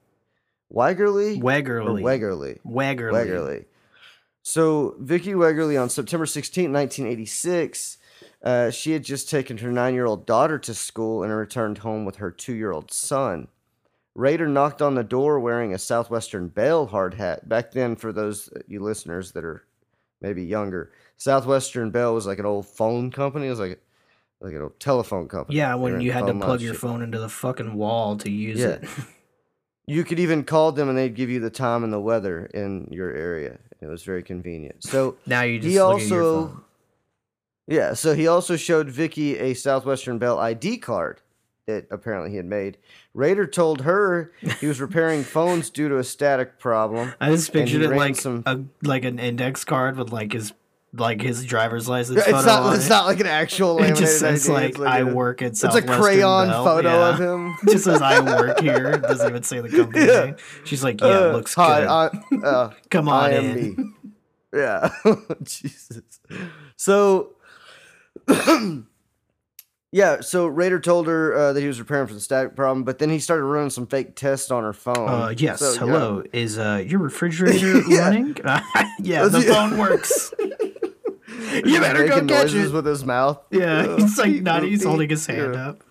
[0.73, 1.39] Weigerly.
[1.39, 2.03] Or Weggerly.
[2.03, 2.61] Weggerly.
[2.65, 3.65] Weggerly.
[4.43, 7.99] So Vicky Wegerly on September 16, 1986,
[8.43, 12.31] uh, she had just taken her nine-year-old daughter to school and returned home with her
[12.31, 13.49] two-year-old son.
[14.15, 17.49] Rader knocked on the door wearing a Southwestern Bell hard hat.
[17.49, 19.63] Back then, for those uh, you listeners that are
[20.21, 23.47] maybe younger, Southwestern Bell was like an old phone company.
[23.47, 23.81] It was like
[24.41, 25.59] like a telephone company.
[25.59, 26.81] Yeah, when you had to plug your shit.
[26.81, 28.69] phone into the fucking wall to use Yeah.
[28.69, 28.85] it.
[29.87, 32.87] You could even call them and they'd give you the time and the weather in
[32.93, 33.59] your area.
[33.81, 34.83] It was very convenient.
[34.85, 36.65] So now you just he look at your also
[37.67, 41.21] yeah, so he also showed Vicky a Southwestern Bell ID card
[41.67, 42.79] that apparently he had made.
[43.15, 47.15] Rader told her he was repairing phones due to a static problem.
[47.21, 50.53] I just pictured it like some- a like an index card with like his
[50.93, 52.19] like his driver's license.
[52.19, 52.89] It's photo not it's it.
[52.91, 55.63] not like an actual It just says ID, like, it's I a- work at It's
[55.63, 57.09] a crayon Bell." photo Yeah.
[57.11, 57.55] of him.
[57.69, 58.89] just says I work here.
[58.95, 60.25] It doesn't even say the company Yeah.
[60.27, 60.37] name.
[60.65, 62.43] She's like, yeah, Uh, it looks hi, good.
[62.45, 63.55] I, uh, Come on in.
[63.77, 63.85] me.
[64.53, 64.91] Yeah.
[65.45, 66.01] Jesus.
[66.77, 67.35] So,
[69.93, 70.21] yeah.
[70.21, 73.11] So Rader told her uh, that he was repairing for the static problem, but then
[73.11, 75.09] he started running some fake tests on her phone.
[75.09, 75.61] Uh, yes.
[75.61, 75.79] So, yeah.
[75.79, 76.23] hello.
[76.33, 78.37] Is uh your refrigerator running?
[79.01, 80.33] yeah, the phone works.
[81.53, 82.75] You better go catch noises it.
[82.75, 83.41] with his mouth.
[83.51, 84.63] yeah, he's like not.
[84.63, 85.69] He's holding his hand yeah.
[85.71, 85.85] up.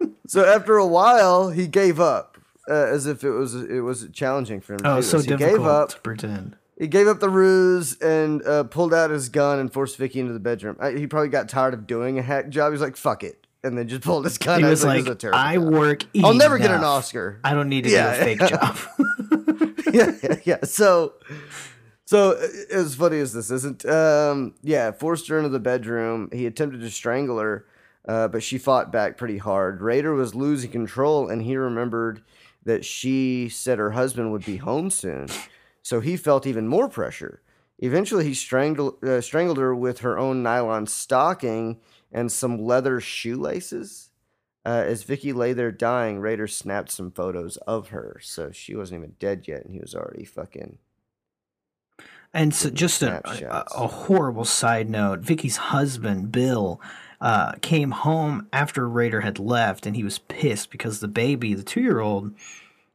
[0.26, 2.36] So after a while, he gave up,
[2.68, 4.80] uh, as if it was it was challenging for him.
[4.80, 5.24] To Oh, do so this.
[5.26, 5.88] He difficult gave up.
[5.90, 6.56] to pretend.
[6.78, 10.34] He gave up the ruse and uh, pulled out his gun and forced Vicky into
[10.34, 10.76] the bedroom.
[10.80, 12.72] I, he probably got tired of doing a hack job.
[12.72, 14.58] He's like, "Fuck it," and then just pulled his gun.
[14.60, 14.70] He out.
[14.70, 16.04] was like, "This is a I job." work.
[16.22, 16.84] I'll never get an.
[16.84, 17.40] Oscar.
[17.42, 18.76] I don't need to Yeah, do a fake job.
[19.94, 20.58] yeah, yeah, yeah.
[20.64, 21.14] So,
[22.06, 26.30] so uh, as funny as this isn't, um, yeah, forced her into the bedroom.
[26.32, 27.66] He attempted to strangle her,
[28.08, 29.82] uh, but she fought back pretty hard.
[29.82, 32.22] Rader was losing control, and he remembered
[32.64, 35.28] that she said her husband would be home soon,
[35.82, 37.42] so he felt even more pressure.
[37.80, 41.78] Eventually, he strangled uh, strangled her with her own nylon stocking
[42.12, 44.10] and some leather shoelaces.
[44.64, 49.00] Uh, as Vicky lay there dying, Rader snapped some photos of her, so she wasn't
[49.00, 50.78] even dead yet, and he was already fucking.
[52.36, 56.78] And so, just a, a, a horrible side note: Vicky's husband, Bill,
[57.18, 61.62] uh, came home after Rader had left, and he was pissed because the baby, the
[61.62, 62.34] two-year-old,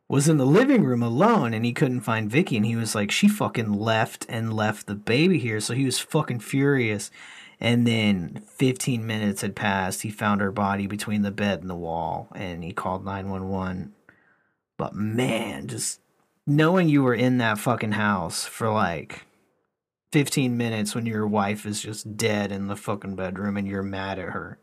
[0.08, 3.10] was in the living room alone, and he couldn't find Vicky, and he was like,
[3.10, 7.10] "She fucking left and left the baby here," so he was fucking furious.
[7.60, 10.04] And then 15 minutes had passed.
[10.04, 13.94] He found her body between the bed and the wall, and he called 911.
[14.78, 16.00] But man, just
[16.46, 19.26] knowing you were in that fucking house for like
[20.12, 24.20] 15 minutes when your wife is just dead in the fucking bedroom and you're mad
[24.20, 24.60] at her.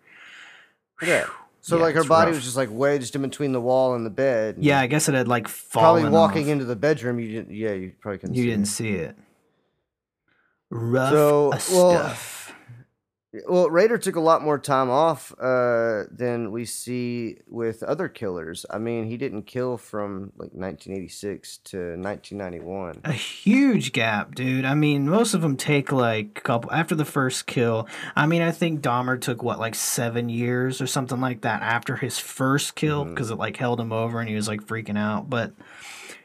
[1.03, 1.27] Yeah.
[1.61, 2.37] So Yeah, like her body rough.
[2.37, 4.57] was just like wedged in between the wall and the bed.
[4.57, 6.03] and Yeah, I guess it had like fallen.
[6.03, 6.51] Probably walking off.
[6.53, 7.55] into the bedroom, you didn't.
[7.55, 8.35] Yeah, you probably couldn't.
[8.37, 8.67] You see didn't it.
[8.69, 9.17] see it.
[10.71, 12.38] Rough So, well, stuff.
[13.47, 18.65] Well, Rader took a lot more time off uh, than we see with other killers.
[18.71, 23.01] I mean, he didn't kill from like 1986 to 1991.
[23.05, 24.65] A huge gap, dude.
[24.65, 27.87] I mean, most of them take like a couple after the first kill.
[28.17, 31.97] I mean, I think Dahmer took what like seven years or something like that after
[31.97, 33.11] his first kill Mm-hmm.
[33.15, 35.29] because it like held him over and he was like freaking out.
[35.29, 35.53] But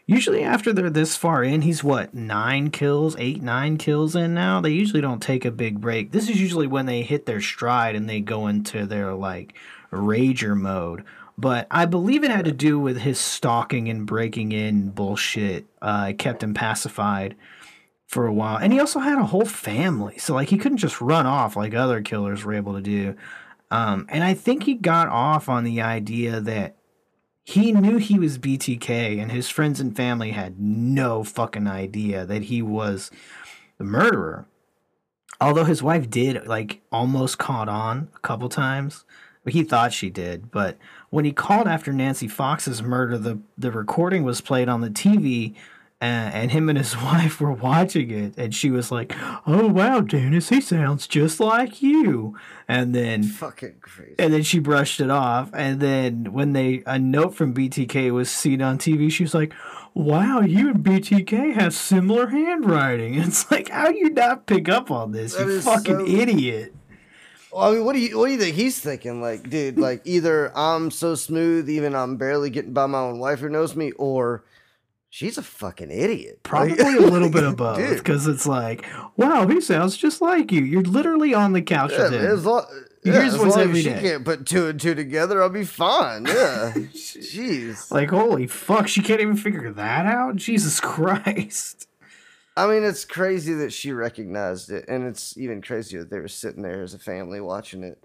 [0.06, 4.62] usually after they're this far in, he's what nine kills, eight, nine kills in now.
[4.62, 6.12] They usually don't take a big break.
[6.12, 9.54] This is usually when they hit their stride and they go into their like
[9.92, 11.04] rager mode.
[11.38, 15.66] But I believe it had to do with his stalking and breaking in bullshit.
[15.82, 17.36] Uh, kept him pacified
[18.08, 18.58] for a while.
[18.58, 20.20] And he also had a whole family.
[20.20, 23.16] So, like, he couldn't just run off like other killers were able to do.
[23.72, 26.76] Um, and I think he got off on the idea that
[27.44, 32.44] he knew he was BTK, and his friends and family had no fucking idea that
[32.44, 33.12] he was
[33.78, 34.48] the murderer.
[35.42, 39.04] Although his wife did, like, almost caught on a couple times.
[39.46, 40.78] He thought she did, but
[41.10, 45.54] when he called after Nancy Fox's murder, the, the recording was played on the TV,
[46.04, 49.14] Uh, and him and his wife were watching it, and she was like,
[49.48, 52.36] "Oh wow, Dennis, he sounds just like you."
[52.68, 54.16] And then Fucking crazy.
[54.20, 55.50] and then she brushed it off.
[55.54, 59.54] And then when they a note from BTK was seen on TV, she was like,
[59.94, 64.92] "Wow, you and BTK have similar handwriting." It's like, how do you not pick up
[64.92, 65.36] on this?
[65.36, 66.76] That you fucking so- idiot.
[67.54, 69.22] Well, I mean, what do you what do you think he's thinking?
[69.22, 73.40] Like, dude, like either I'm so smooth, even I'm barely getting by my own wife
[73.40, 74.44] who knows me, or
[75.16, 76.40] she's a fucking idiot.
[76.42, 78.84] Probably Like- a little bit of both, because it's like,
[79.16, 80.64] wow, he sounds just like you.
[80.64, 82.22] You're literally on the couch Yeah, with him.
[82.22, 84.02] You yeah, hear his as voice long every she day.
[84.02, 86.26] can't put two and two together, I'll be fine.
[86.26, 87.92] Yeah, jeez.
[87.92, 90.36] Like, holy fuck, she can't even figure that out?
[90.38, 90.80] Jesus
[91.28, 91.88] Christ.
[92.58, 96.28] I mean, it's crazy that she recognized it, and it's even crazier that they were
[96.28, 98.02] sitting there as a family watching it.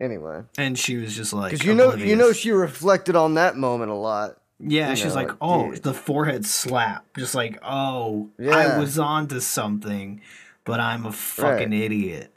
[0.00, 3.56] Anyway, And she was just like, because you know, you know, she reflected on that
[3.56, 4.37] moment a lot.
[4.60, 5.82] Yeah, you she's know, like, like, oh, dude.
[5.82, 7.06] the forehead slap.
[7.16, 10.20] Just like, oh, I was on to something,
[10.64, 12.32] but I'm a fucking idiot.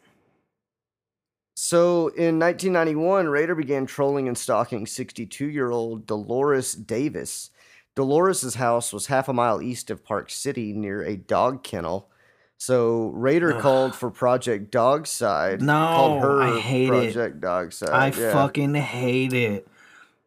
[1.56, 7.52] So in 1991, Rader began trolling and stalking 62 year old Dolores Davis.
[7.96, 12.10] Dolores's house was half a mile east of Park City near a dog kennel.
[12.58, 15.62] So Rader called for Project Dogside.
[15.62, 17.14] No, called her I hate it.
[17.14, 17.90] Project Dogside.
[17.90, 18.34] I yeah.
[18.34, 19.68] fucking hate it.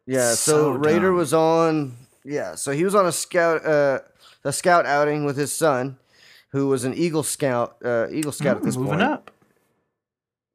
[0.07, 3.99] Yeah, so, So Rader was on yeah, so he was on a scout uh
[4.43, 5.97] a scout outing with his son,
[6.49, 9.01] who was an Eagle Scout uh Eagle Scout at this moving point.
[9.03, 9.31] up.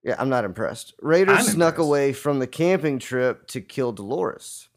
[0.03, 0.95] Yeah, I'm not impressed.
[1.03, 1.79] Rader I'm snuck impressed.
[1.87, 4.69] away from the camping trip to kill Dolores.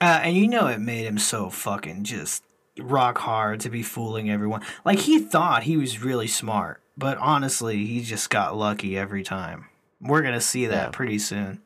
[0.00, 2.42] Uh, and you know it made him so fucking just
[2.78, 4.62] rock hard to be fooling everyone.
[4.84, 9.66] Like he thought he was really smart, but honestly, he just got lucky every time.
[10.00, 10.90] We're gonna see that Yeah.
[10.90, 11.60] pretty soon.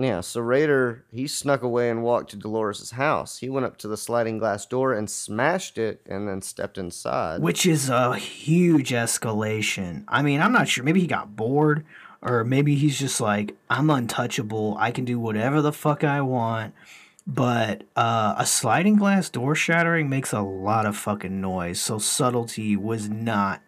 [0.00, 3.38] Yeah, so Rader he snuck away and walked to Dolores' house.
[3.38, 7.42] He went up to the sliding glass door and smashed it and then stepped inside.
[7.42, 10.04] Which is a huge escalation.
[10.06, 10.84] I mean, I'm not sure.
[10.84, 11.84] Maybe he got bored,
[12.22, 14.76] or maybe he's just like, I'm untouchable.
[14.78, 16.74] I can do whatever the fuck I want.
[17.26, 21.80] But uh, a sliding glass door shattering makes a lot of fucking noise.
[21.80, 23.62] So subtlety was not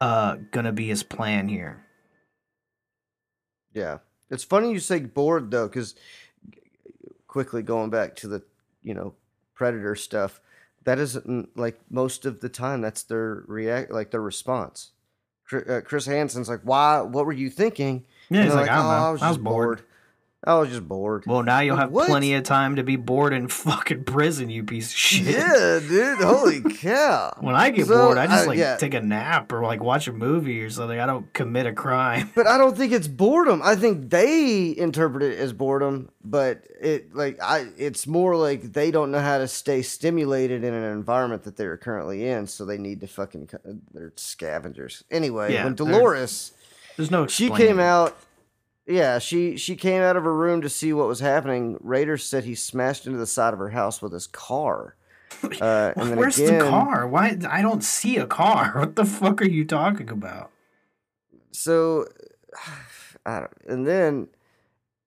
[0.00, 1.84] uh, gonna be his plan here.
[3.74, 3.98] Yeah.
[4.30, 5.94] It's funny you say bored though, because
[7.26, 8.42] quickly going back to the,
[8.82, 9.14] you know,
[9.54, 10.40] predator stuff,
[10.84, 14.90] that isn't like most of the time that's their react, like their response.
[15.52, 17.00] Uh, Chris Hansen's like, "Why?
[17.00, 18.90] What were you thinking?" Yeah, he's they're like, "I don't know.
[18.90, 19.82] I was just bored."
[20.44, 22.08] I was just bored." Well, now you'll have what?
[22.08, 25.26] plenty of time to be bored in fucking prison, you piece of shit.
[25.26, 26.18] yeah, dude.
[26.18, 27.36] Holy cow!
[27.40, 28.76] When I get So, bored, I just uh, like yeah.
[28.76, 30.98] take a nap or like watch a movie or something.
[30.98, 32.30] I don't commit a crime.
[32.34, 33.60] But I don't think it's boredom.
[33.64, 38.90] I think they interpret it as boredom, but it like I it's more like they
[38.92, 42.78] don't know how to stay stimulated in an environment that they're currently in, so they
[42.78, 43.50] need to fucking
[43.92, 45.02] they're scavengers.
[45.10, 46.52] Anyway, Yeah, when Dolores
[46.96, 47.26] There's no.
[47.26, 48.16] she came out
[48.88, 51.76] yeah, she she came out of her room to see what was happening.
[51.80, 54.94] Rader's said he smashed into the side of her house with his car.
[55.60, 57.06] Uh, and then Where's again, the car?
[57.06, 57.38] Why?
[57.48, 58.72] I don't see a car.
[58.78, 60.50] What the fuck are you talking about?
[61.52, 62.06] so
[63.26, 64.28] I don't, and then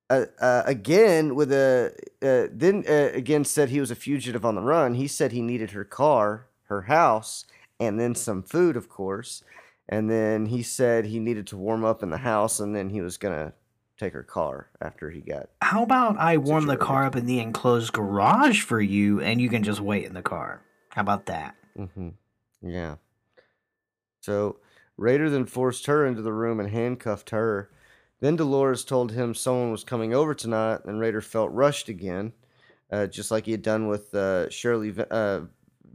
[0.09, 4.55] uh, uh, again with a uh, then uh, again said he was a fugitive on
[4.55, 4.93] the run.
[4.93, 7.45] He said he needed her car, her house,
[7.79, 9.43] and then some food, of course.
[9.89, 13.01] And then he said he needed to warm up in the house, and then he
[13.01, 13.53] was gonna
[14.01, 15.49] take her car after he got.
[15.61, 19.47] How about I warm the car up in the enclosed garage for you, and you
[19.49, 20.61] can just wait in the car?
[20.89, 21.55] How about that?
[21.77, 22.09] Mm-hmm.
[22.63, 22.95] Yeah.
[24.21, 24.57] So
[24.97, 27.69] Rader then forced her into the room and handcuffed her.
[28.19, 32.33] Then Dolores told him someone was coming over tonight, and Rader felt rushed again,
[32.91, 35.41] uh, just like he had done with uh, Shirley uh,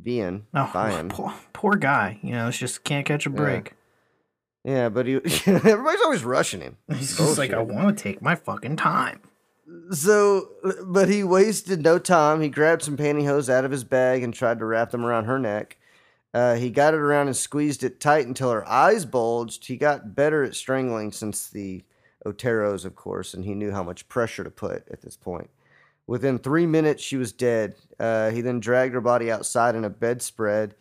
[0.03, 0.43] Vian.
[0.55, 1.09] Oh, Vian.
[1.09, 2.19] poor, poor guy.
[2.23, 3.67] You know, it's just can't catch a break.
[3.67, 3.73] Yeah,
[4.67, 5.15] but he
[5.47, 6.77] everybody's always rushing him.
[6.93, 9.21] He's just like, I want to take my fucking time.
[9.93, 10.49] So,
[10.85, 12.41] but he wasted no time.
[12.41, 15.39] He grabbed some pantyhose out of his bag and tried to wrap them around her
[15.39, 15.77] neck.
[16.35, 19.67] Uh, he got it around and squeezed it tight until her eyes bulged.
[19.67, 21.85] He got better at strangling since the
[22.27, 25.49] Oteros, of course, and he knew how much pressure to put at this point.
[26.09, 27.77] Within three minutes, she was dead.
[27.99, 30.75] Uh, he then dragged her body outside in a bedspread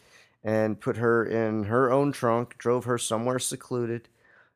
[0.45, 4.08] and put her in her own trunk, drove her somewhere secluded.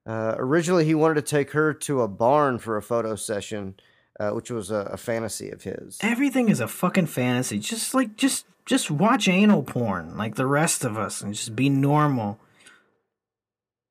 [0.06, 3.76] Uh, originally, he wanted to take her to a barn for a photo session,
[4.20, 5.98] uh, which was a, a fantasy of his.
[6.02, 7.58] Everything is a fucking fantasy.
[7.58, 11.70] Just like, just, just watch anal porn like the rest of us, and just be
[11.70, 12.40] normal.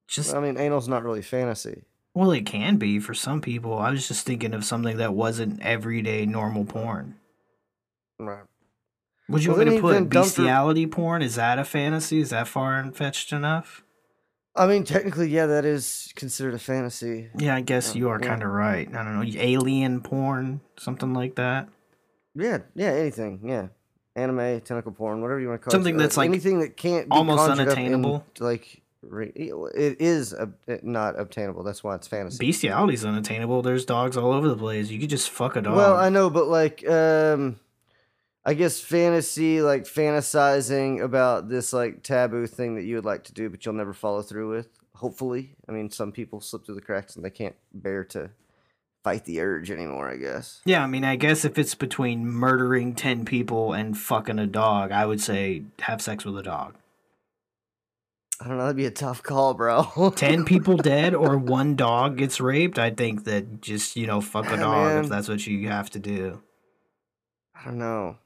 [0.07, 1.83] Just I mean, anal's not really fantasy.
[2.15, 3.77] well, it can be for some people.
[3.77, 7.17] I was just thinking of something that wasn't everyday normal porn.
[8.21, 8.45] Right.
[9.29, 11.23] Would you want me to put bestiality porn?
[11.23, 12.21] Is that a fantasy?
[12.21, 13.85] Is that far and fetched enough?
[14.57, 17.29] I mean, technically, yeah, that is considered a fantasy.
[17.39, 18.27] Yeah, I guess you are yeah.
[18.27, 18.89] kind of right.
[18.89, 21.69] I don't know, alien porn, something like that.
[22.35, 23.69] Yeah, yeah, anything, yeah.
[24.17, 25.99] Anime, tentacle porn, whatever you want to call Something it.
[25.99, 28.25] Something that's, Uh, like, anything that can't be almost up in, unattainable.
[28.41, 30.35] like, it is
[30.83, 31.63] not obtainable.
[31.63, 32.45] That's why it's fantasy.
[32.45, 33.63] Bestiality is unattainable.
[33.63, 34.91] There's dogs all over the place.
[34.91, 35.77] You could just fuck a dog.
[35.77, 37.61] Well, I know, but like, um,
[38.49, 43.35] I guess fantasy, like fantasizing about this like taboo thing that you would like to
[43.35, 44.69] do, but you'll never follow through with.
[44.95, 48.31] Hopefully, I mean, some people slip through the cracks and they can't bear to
[49.05, 50.09] fight the urge anymore.
[50.11, 50.63] I guess.
[50.65, 54.93] yeah, I mean, I guess if it's between murdering 10 people and fucking a dog,
[54.93, 56.75] I would say have sex with a dog.
[58.41, 58.63] I don't know.
[58.63, 60.13] That'd be a tough call, bro.
[60.17, 64.47] 10 people dead or one dog gets raped, I think that just, you know, fuck
[64.47, 65.05] a dog man.
[65.05, 66.41] if that's what you have to do.
[67.55, 68.17] I don't know.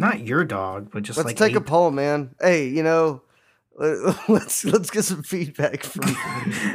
[0.00, 2.34] Not your dog, but just Let's like take a a- poll, man.
[2.40, 3.22] Hey, you know,
[3.78, 6.16] Let- Let's let's get some feedback from.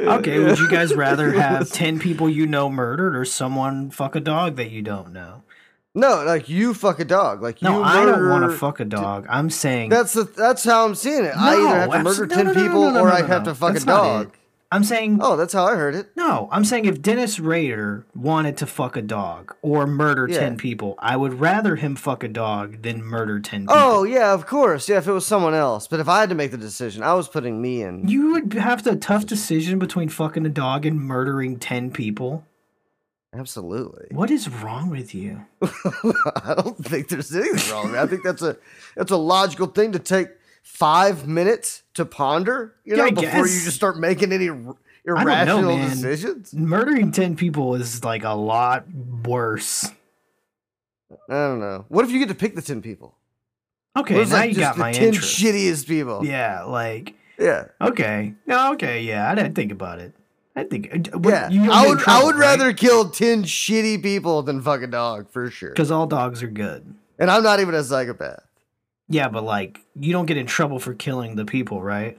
[0.00, 4.20] Okay, would you guys rather have 10 people you know murdered or someone fuck a
[4.20, 5.42] dog that you don't know?
[5.94, 7.42] No, like you fuck a dog.
[7.42, 9.26] Like No, you I don't want to fuck a dog.
[9.30, 11.34] I'm saying That's the that's how I'm seeing it.
[11.36, 13.14] I either have to murder no, ten no, no, no, people no, no, or no,
[13.14, 13.52] I have no.
[13.52, 14.36] to fuck That's a dog.
[14.72, 16.10] I'm saying Oh, that's how I heard it.
[16.16, 16.48] no.
[16.50, 20.40] I'm saying if Dennis Rader wanted to fuck a dog or murder Yeah.
[20.40, 23.74] 10 people, I would rather him fuck a dog than murder 10 people.
[23.76, 24.88] Oh yeah, of course.
[24.88, 27.14] Yeah, if it was someone else, but if I had to make the decision, I
[27.14, 28.08] was putting me in.
[28.08, 32.44] You would have the tough decision between fucking a dog and murdering 10 people.
[33.34, 34.06] Absolutely.
[34.10, 35.44] What is wrong with you?
[35.62, 37.94] I don't think there's anything wrong.
[37.96, 38.56] I think that's a
[38.96, 40.28] that's a logical thing to take
[40.66, 42.74] five minutes to ponder.
[42.84, 44.56] You know, I before you just start making any r-
[45.16, 46.52] I don't know, irrational decisions.
[46.52, 49.88] Murdering 10 people is like a lot worse.
[51.28, 51.84] I don't know.
[51.88, 53.14] What if you get to pick the ten people?
[53.96, 55.38] Okay, now like, you got the my ten interest.
[55.40, 56.24] shittiest people?
[56.26, 57.66] Yeah, like yeah.
[57.80, 60.12] okay, no, okay, yeah, I'd, I'd think about it.
[60.56, 62.02] I think, uh, what- Yeah, I would.
[62.08, 62.58] I would right?
[62.58, 65.70] rather kill ten shitty people than fuck a dog for sure.
[65.70, 66.94] because all dogs are good.
[67.18, 68.45] And I'm not even a psychopath.
[69.08, 72.18] Yeah, but like you don't get in trouble for killing the people, right?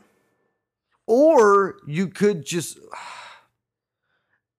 [1.06, 2.80] Or you could just.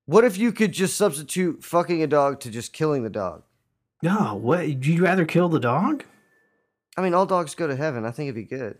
[0.06, 3.42] What if you could just substitute fucking a dog to just killing the dog?
[4.02, 4.60] No, what?
[4.60, 6.04] Would you rather kill the dog?
[6.96, 8.04] I mean, all dogs go to heaven.
[8.04, 8.78] I think it'd be good.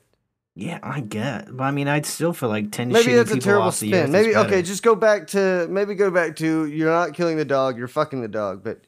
[0.55, 1.57] Yeah, I get.
[1.57, 2.89] But I mean, I'd still feel like ten.
[2.89, 4.13] Maybe that's a terrible off the earth spin.
[4.13, 7.79] Maybe okay, just go back to maybe go back to you're not killing the dog,
[7.79, 8.81] you're fucking the dog, but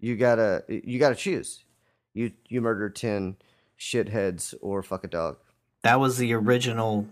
[0.00, 1.64] you gotta you gotta choose.
[2.12, 3.36] You you murder ten
[3.78, 5.36] shitheads or fuck a dog.
[5.82, 7.06] that was the original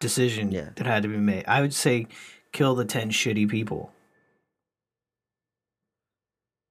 [0.00, 0.70] decision Yeah.
[0.76, 1.44] that had to be made.
[1.46, 2.06] I would say
[2.52, 3.92] kill the ten shitty people.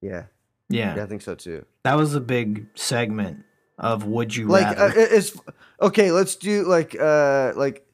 [0.02, 0.24] Yeah,
[0.68, 1.64] Yeah, yeah, I think so too.
[1.84, 3.44] that was a big segment
[3.78, 4.98] of would you Like uh, rather.
[5.00, 5.36] it- it's
[5.80, 6.10] okay.
[6.10, 7.86] Let's do like uh like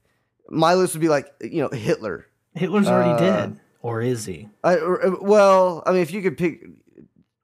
[0.48, 2.26] my list would be like you know Hitler.
[2.54, 4.48] Hitler's already uh, dead, or is he?
[4.64, 6.64] I uh, well, I mean, if you could pick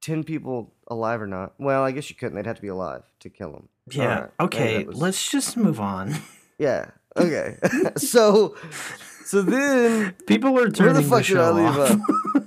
[0.01, 2.37] ten people alive or not, well, I guess you couldn't.
[2.37, 3.69] They'd have to be alive to kill them.
[3.91, 4.29] Yeah.
[4.39, 6.15] okay, let's just move on.
[6.59, 6.91] Yeah.
[7.17, 7.57] Okay.
[7.97, 8.55] so,
[9.25, 11.91] so then People are where turning the the, fuck did I show leave off.
[12.37, 12.45] up?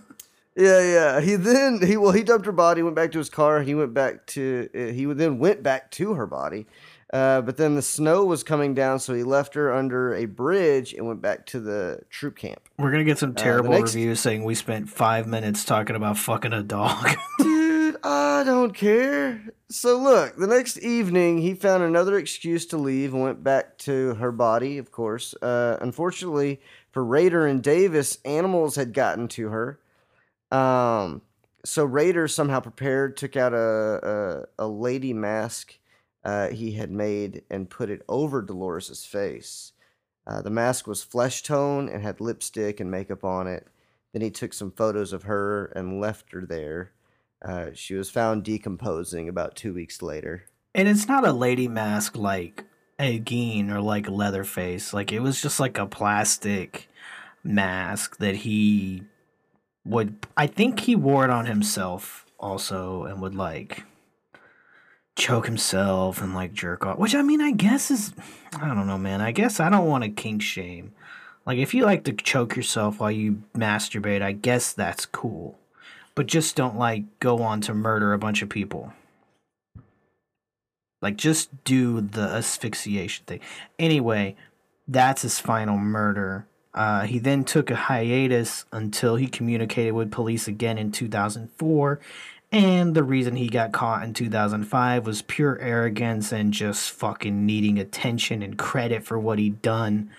[0.55, 1.19] yeah, yeah.
[1.21, 3.61] He then he well he dumped her body, went back to his car.
[3.61, 6.65] He went back to uh, he then went back to her body.
[7.13, 10.93] Uh, but then the snow was coming down, so he left her under a bridge
[10.93, 12.61] and went back to the troop camp.
[12.77, 16.17] We're gonna get some terrible Uh, next- reviews saying we spent five minutes talking about
[16.17, 17.09] fucking a dog.
[18.07, 19.45] I don't care.
[19.71, 24.13] So look, the next evening he found another excuse to leave and went back to
[24.15, 25.33] her body, of course.
[25.41, 29.79] Uh, unfortunately for Rader and Davis, animals had gotten to her.
[30.51, 31.23] Um,
[31.65, 35.79] so Rader somehow prepared, took out a a, a lady mask
[36.23, 39.71] uh, he had made and put it over Dolores's face.
[40.27, 43.67] Uh, the mask was flesh tone and had lipstick and makeup on it.
[44.13, 46.91] Then he took some photos of her and left her there.
[47.45, 50.45] Uh, she was found decomposing about two weeks later.
[50.73, 52.63] and it's not a lady mask like
[52.99, 54.93] a Gein or like Leatherface.
[54.93, 56.89] Like it was just like a plastic
[57.43, 59.03] mask that he
[59.85, 60.25] would.
[60.35, 63.83] I think he wore it on himself also, and would like
[65.15, 66.97] choke himself and like jerk off.
[66.97, 68.13] Which I mean, I guess is
[68.59, 69.21] I don't know, man.
[69.21, 70.93] I guess I don't want to kink shame.
[71.45, 75.59] Like if you like to choke yourself while you masturbate, I guess that's cool.
[76.15, 78.93] But just don't like go on to murder a bunch of people.
[81.01, 83.41] Like just do the asphyxiation thing.
[83.77, 84.35] Anyway,
[84.87, 86.47] that's his final murder.
[86.73, 91.99] Uh, he then took a hiatus until he communicated with police again in 2004.
[92.51, 97.79] And the reason he got caught in 2005 was pure arrogance and just fucking needing
[97.79, 100.09] attention and credit for what he'd done.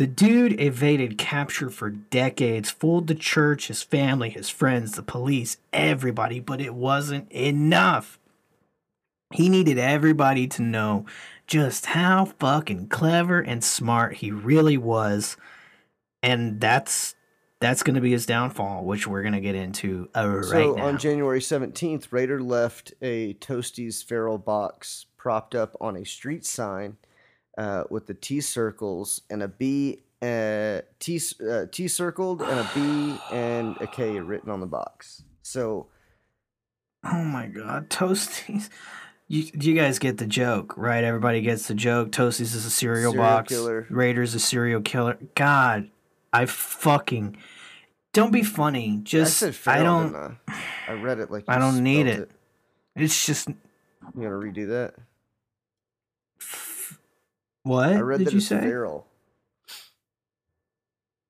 [0.00, 5.58] The dude evaded capture for decades, fooled the church, his family, his friends, the police,
[5.74, 8.18] everybody, but it wasn't enough.
[9.34, 11.04] He needed everybody to know
[11.46, 15.36] just how fucking clever and smart he really was.
[16.22, 17.14] And that's
[17.60, 20.74] that's going to be his downfall, which we're going to get into uh, right so
[20.76, 20.86] now.
[20.86, 26.96] on January 17th, Rader left a Toasties feral box propped up on a street sign
[27.60, 32.70] uh, with the T circles and a B, uh, T, uh, T circled and a
[32.74, 35.22] B and a K written on the box.
[35.42, 35.88] So
[37.04, 38.68] Oh my god, Toasties.
[39.28, 41.04] You, you guys get the joke, right?
[41.04, 42.10] Everybody gets the joke.
[42.10, 43.48] Toasties is a cereal, Serial box.
[43.48, 43.86] killer.
[43.88, 45.18] Rader's a serial killer.
[45.36, 45.88] God,
[46.32, 47.36] I fucking
[48.12, 48.96] don't be funny.
[48.98, 50.14] I Just said I, don't.
[50.48, 50.64] I?
[50.88, 52.30] I read it like I don't need spelled it.
[52.96, 53.54] It's just You
[54.16, 54.94] gonna redo that?
[57.62, 58.60] What I read did that you say?
[58.60, 59.06] feral.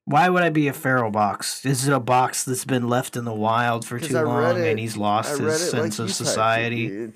[0.04, 1.64] Why would I be a feral box?
[1.64, 4.78] Is it a box that's been left in the wild for too long it- and
[4.78, 7.12] he's lost his sense like of typed it, society?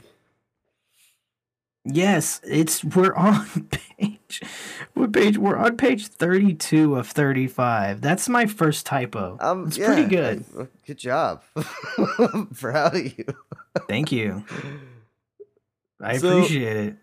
[1.84, 4.40] Yes, it's we're on page
[4.94, 8.00] what page we're on page 32 of 35.
[8.00, 9.36] That's my first typo.
[9.40, 10.44] Um, it's yeah, pretty good.
[10.58, 11.42] I- good job.
[12.18, 13.24] I'm proud of you.
[13.88, 14.44] Thank you.
[16.00, 16.96] I So- appreciate it.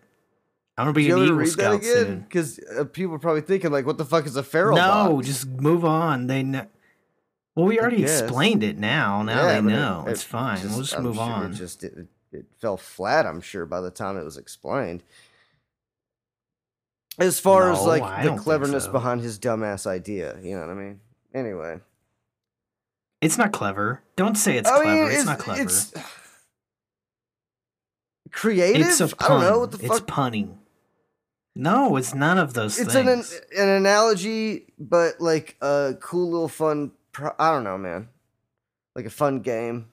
[0.82, 1.92] I'm gonna be Did an Eagle Scout again?
[1.94, 2.20] soon.
[2.20, 5.26] Because uh, people are probably thinking like, "What the fuck is a feral No, box?"
[5.26, 6.26] just move on.
[6.26, 6.66] They know.
[7.54, 9.22] Well, we already explained it now.
[9.22, 10.04] Now Yeah, they know.
[10.06, 10.60] it it's fine.
[10.70, 11.52] we'll just I'm move sure on.
[11.52, 13.26] It just it, it fell flat.
[13.26, 15.02] I'm sure by the time it was explained.
[17.18, 18.92] As far as like I the cleverness so.
[18.92, 21.00] behind his dumbass idea, you know what I mean?
[21.34, 21.78] Anyway,
[23.20, 24.02] It's not clever.
[24.16, 25.02] Don't say it's I clever.
[25.04, 25.62] mean, it's, not clever.
[25.62, 25.92] It's
[28.30, 28.86] creative.
[28.86, 30.06] It's I don't know what the It's fuck.
[30.06, 30.58] punning.
[31.54, 32.88] No, it's none of those things.
[32.88, 33.40] It's an, an things.
[33.58, 36.92] an analogy, but like a cool little fun.
[37.12, 38.08] Pro- I don't know, man.
[38.96, 39.86] Like a fun game.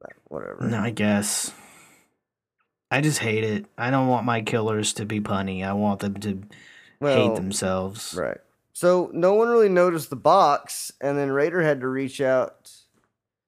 [0.00, 0.64] But Whatever.
[0.66, 1.52] no, I guess.
[2.90, 3.66] I just hate it.
[3.78, 5.64] I don't want my killers to be punny.
[5.64, 6.42] I want them to
[7.00, 8.14] Well, hate themselves.
[8.14, 8.38] Right.
[8.72, 12.70] So no one really noticed the box, and then Rader had to reach out.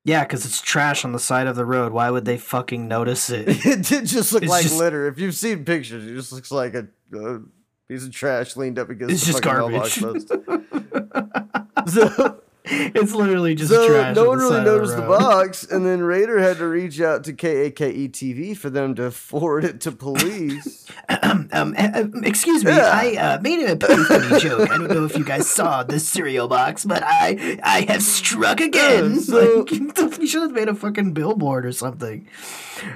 [0.06, 1.92] Yeah, because it's trash on the side of the road.
[1.92, 3.48] Why would they fucking notice it?
[3.66, 5.06] It did just look It's like just- litter.
[5.08, 6.86] If you've seen pictures, it just looks like a,
[7.16, 7.40] a
[7.88, 9.94] piece of trash leaned up against It's the just garbage.
[11.88, 12.40] so,
[12.94, 14.16] it's literally just so trash.
[14.16, 15.18] no one really noticed the, road.
[15.18, 17.74] box, and then Rader had to reach out to KAKE
[18.10, 20.86] TV for them to forward it to police.
[21.22, 22.90] um, um, uh, uh, excuse me, Yeah.
[22.90, 24.70] I uh, made a pretty funny joke.
[24.70, 28.60] I don't know if you guys saw the cereal box, but I I have struck
[28.60, 29.14] again.
[29.14, 32.26] Yeah, so- like, you should have made a fucking billboard or something,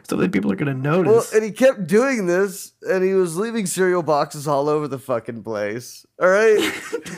[0.09, 1.35] so that people are gonna well, notice.
[1.35, 5.43] and he kept doing this, and he was leaving cereal boxes all over the fucking
[5.43, 6.07] place.
[6.19, 6.57] All right.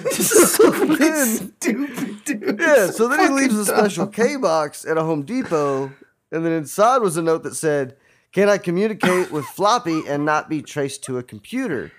[0.03, 1.27] This is so then-
[1.61, 2.40] stupid, dude.
[2.41, 5.93] Yeah, so then he leaves a special K box at a Home Depot,
[6.33, 7.97] and then inside was a note that said,
[8.33, 11.93] "Can I communicate with floppy and not be traced to a computer?"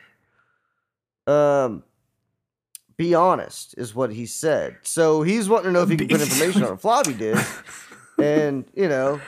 [1.27, 1.83] Um,
[2.97, 4.77] be honest is what he said.
[4.83, 7.65] So he's wanting to know if he can put information on a floppy disk,
[8.17, 9.19] and you know,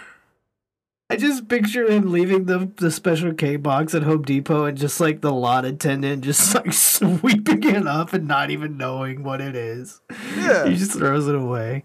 [1.13, 4.99] I just picture him leaving the the special K box at Home Depot and just
[4.99, 9.55] like the lot attendant just like sweeping it up and not even knowing what it
[9.55, 10.01] is.
[10.37, 11.83] yeah, He just throws it away.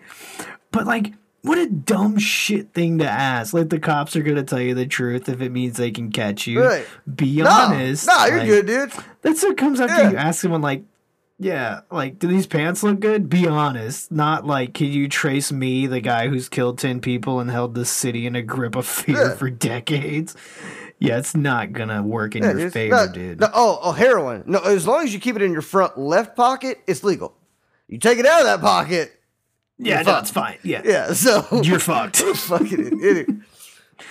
[0.70, 1.12] But like,
[1.42, 3.54] what a dumb shit thing to ask.
[3.54, 6.46] Like the cops are gonna tell you the truth if it means they can catch
[6.46, 6.62] you.
[6.62, 6.86] right.
[7.14, 8.06] Be No, honest.
[8.06, 8.92] no, you're like, good, dude.
[9.22, 10.10] That's what comes after Yeah.
[10.10, 10.84] you ask someone like,
[11.38, 13.28] yeah, like, do these pants look good?
[13.28, 14.10] Be honest.
[14.10, 17.90] Not like, can you trace me, the guy who's killed 10 people and held this
[17.90, 19.34] city in a grip of fear Yeah.
[19.36, 20.34] for decades?
[20.98, 23.40] Yeah, it's not gonna work in Yeah, your favor, No, dude.
[23.40, 24.42] no, oh, oh, heroin.
[24.46, 27.36] No, as long as you keep it in your front left pocket, it's legal.
[27.86, 29.12] You take it out of that pocket,
[29.78, 30.58] yeah, no, it's fine.
[30.64, 30.82] Yeah.
[30.84, 31.12] yeah.
[31.12, 32.16] So You're fucked.
[32.36, 33.28] fucking idiot.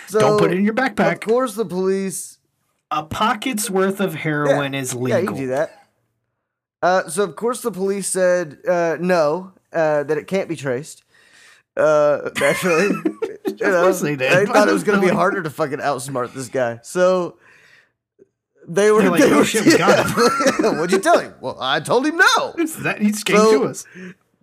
[0.07, 1.19] So, Don't put it in your Of backpack.
[1.19, 2.37] course, the police.
[2.89, 5.09] A pocket's worth of heroin is legal.
[5.23, 5.76] Yeah, you do that.
[6.81, 11.03] Uh, so of course the police said uh, no, uh, that it can't be traced.
[11.75, 12.87] Uh, naturally,
[13.45, 14.31] you know, course they did.
[14.31, 16.79] They thought it was going to be harder to fucking outsmart this guy.
[16.83, 17.37] So
[18.67, 19.01] they were.
[19.01, 20.09] They're like, they "Oh, were shit, we got
[20.59, 21.33] What'd you tell him?
[21.39, 22.53] Well, I told him no.
[22.57, 23.85] It's that he came So- to us.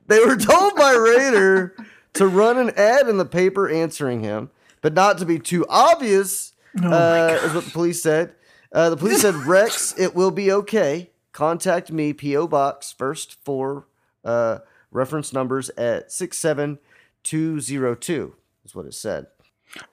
[0.06, 1.74] They were told by Rader
[2.12, 4.50] to run an ad in the paper answering him,
[4.82, 8.34] but not to be too obvious, Oh uh, is what the police said.
[8.70, 11.10] Uh, the police said, Rex, it will be okay.
[11.34, 12.46] Contact me, P.O.
[12.46, 13.88] Box, first four
[14.24, 14.58] uh,
[14.92, 19.26] reference numbers at 67202, is what it said.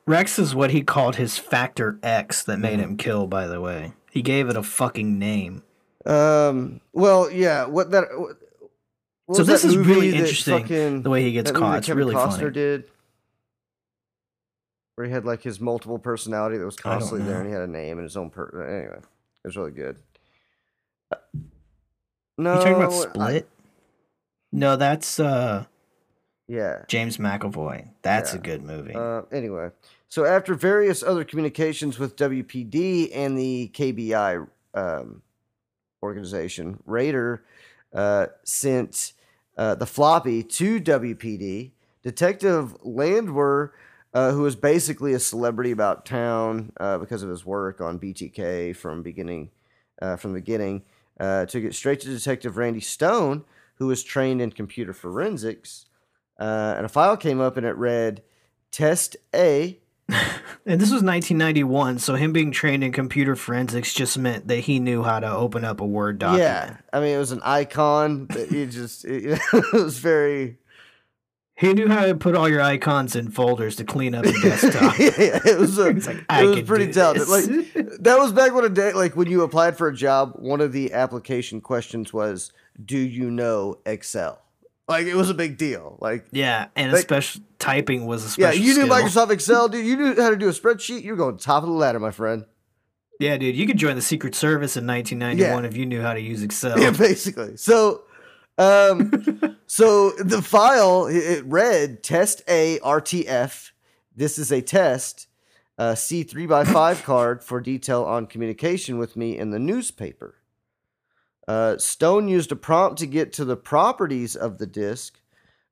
[0.05, 3.93] Rex is what he called his factor X that made him kill, by the way.
[4.11, 5.63] He gave it a fucking name.
[6.05, 8.09] Um, well, yeah, what that.
[8.15, 8.37] What,
[9.25, 11.79] what So this that is really interesting, fucking- the way he gets caught.
[11.79, 12.51] It's really Costner funny.
[12.51, 12.83] did,
[14.93, 17.67] where he had like his multiple personality that was constantly there, and he had a
[17.67, 18.45] name and his own per.
[18.63, 19.97] Anyway, it was really good.
[22.37, 23.49] No, you talking about I- Split?
[24.51, 25.65] no, that's uh
[26.51, 26.83] yeah.
[26.89, 27.87] James McAvoy.
[28.01, 28.93] That's a good movie.
[28.93, 29.69] Uh, anyway,
[30.09, 35.21] so after various other communications with WPD and the KBI um,
[36.03, 37.45] organization, Rader
[37.93, 39.13] uh, sent
[39.57, 41.71] uh, the floppy to WPD.
[42.03, 43.71] Detective Landwehr,
[44.13, 48.75] uh, who was basically a celebrity about town uh, because of his work on BTK
[48.75, 49.51] from beginning
[50.01, 50.81] uh, from the beginning,
[51.21, 53.45] uh, took it straight to Detective Randy Stone,
[53.75, 55.85] who was trained in computer forensics.
[56.39, 58.23] Uh, and a file came up and it read
[58.71, 59.79] Test A
[60.63, 64.79] And this was 1991, so him being trained in computer forensics just meant that he
[64.79, 66.43] knew how to open up a Word document.
[66.43, 70.59] Yeah, I mean, it was an icon, but it just it, it was very.
[71.61, 74.97] He knew how to put all your icons in folders to clean up the desktop.
[74.97, 75.11] yeah,
[75.45, 77.27] it was a, like, it was pretty talented.
[77.27, 77.45] Like
[78.01, 80.71] that was back when a day like when you applied for a job, one of
[80.73, 82.51] the application questions was,
[82.83, 84.41] "Do you know Excel?"
[84.87, 85.97] Like it was a big deal.
[86.01, 88.59] Like yeah, and Like- special typing was a special.
[88.59, 88.95] yeah, you knew skill.
[89.27, 89.85] Microsoft Excel, dude.
[89.85, 91.03] You knew how to do a spreadsheet.
[91.03, 92.45] You're going top of the ladder, my friend.
[93.19, 96.19] Yeah, dude, you could join the Secret Service in 1991 if you knew how to
[96.19, 96.79] use Excel.
[96.79, 97.55] Yeah, basically.
[97.55, 98.01] So,
[98.61, 103.71] um, so the file it read test A RTF.
[104.15, 105.27] This is a test.
[105.77, 110.35] Uh, C three by five card for detail on communication with me in the newspaper.
[111.47, 115.19] Uh, Stone used a prompt to get to the properties of the disc.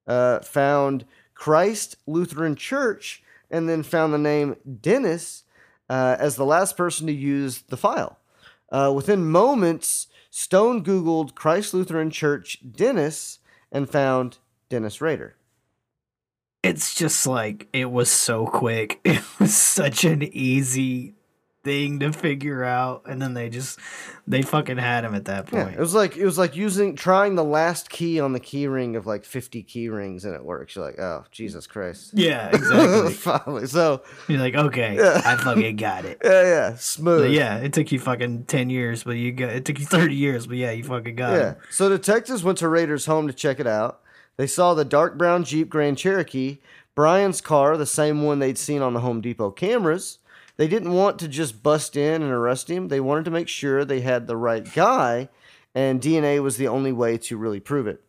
[0.08, 3.22] Uh, found Christ Lutheran Church,
[3.52, 5.44] and then found the name Dennis
[5.90, 8.18] uh, as the last person to use the file.
[8.72, 13.40] Uh, within moments, Stone Googled Christ Lutheran Church Dennis
[13.72, 14.38] and found
[14.70, 15.36] Dennis Rader.
[16.62, 19.00] It's just like it was so quick.
[19.06, 21.16] It was such an easy
[21.64, 23.80] thing to figure out, and then they just
[24.26, 26.96] they fucking had him at that point Yeah, it was like it was like using
[26.96, 30.44] trying the last key on the key ring of like fifty key rings and it
[30.44, 30.76] works.
[30.76, 32.12] You're like, oh Jesus Christ.
[32.14, 33.14] Yeah, exactly.
[33.14, 33.68] Finally.
[33.68, 35.22] So You're like, okay, Yeah.
[35.26, 36.20] I fucking got it.
[36.24, 37.24] yeah, yeah, smooth.
[37.24, 40.16] But yeah, it took you fucking ten years, but you got it took you thirty
[40.16, 41.50] years, but yeah, you fucking got Yeah.
[41.52, 41.58] it.
[41.72, 44.00] So detectives went to Rader's home to check it out.
[44.38, 46.60] They saw the dark brown Jeep Grand Cherokee,
[46.96, 50.20] Brian's car, the same one they'd seen on the Home Depot cameras.
[50.60, 52.90] They didn't want to just bust in and arrest him.
[52.90, 55.30] They wanted to make sure they had the right guy,
[55.74, 58.04] and DNA was the only way to really prove it.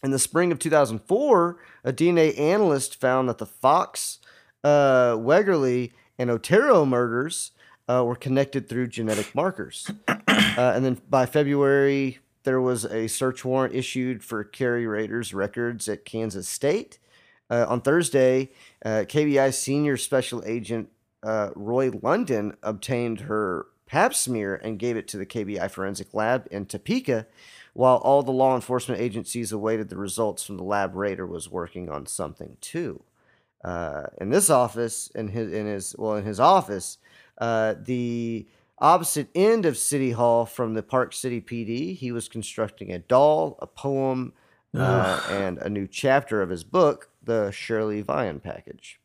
[0.00, 4.20] In the spring of 2004, a DNA analyst found that the Fox,
[4.62, 7.50] uh, Wegerly, and Otero murders
[7.88, 9.90] uh, were connected through genetic markers.
[10.56, 15.88] Uh, and then by February, there was a search warrant issued for Kerry Rader's records
[15.88, 17.00] at Kansas State.
[17.50, 18.50] Uh, on Thursday,
[18.84, 20.90] uh, KBI senior special agent
[21.24, 26.46] uh, Roy London obtained her pap smear and gave it to the KBI forensic lab
[26.50, 27.26] in Topeka,
[27.72, 30.94] while all the law enforcement agencies awaited the results from the lab.
[30.94, 33.02] Rader was working on something too.
[33.64, 36.98] Uh, in this office, in his in his well, in his office,
[37.38, 38.46] uh, the
[38.78, 43.58] opposite end of City Hall from the Park City PD, he was constructing a doll,
[43.62, 44.34] a poem,
[44.76, 49.00] uh, and a new chapter of his book, the Shirley Vian package.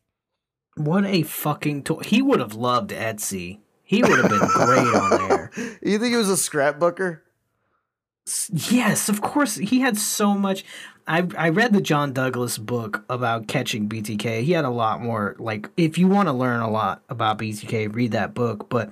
[0.84, 2.00] What a fucking toy.
[2.04, 3.58] He would have loved Etsy.
[3.82, 5.50] He would have been great on there.
[5.82, 7.20] You think he was a scrapbooker?
[8.50, 9.56] Yes, of course.
[9.56, 10.64] He had so much.
[11.06, 14.42] I I read the John Douglas book about catching BTK.
[14.42, 15.36] He had a lot more.
[15.38, 18.68] Like, if you want to learn a lot about BTK, read that book.
[18.70, 18.90] But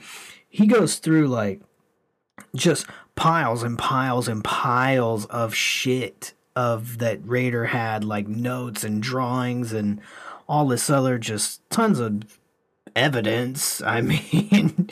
[0.48, 1.60] he goes through like
[2.54, 9.00] just piles and piles and piles of shit of that Rader had, like notes and
[9.02, 10.00] drawings and
[10.48, 12.38] all this other just tons of
[12.96, 13.82] evidence.
[13.82, 14.88] I mean,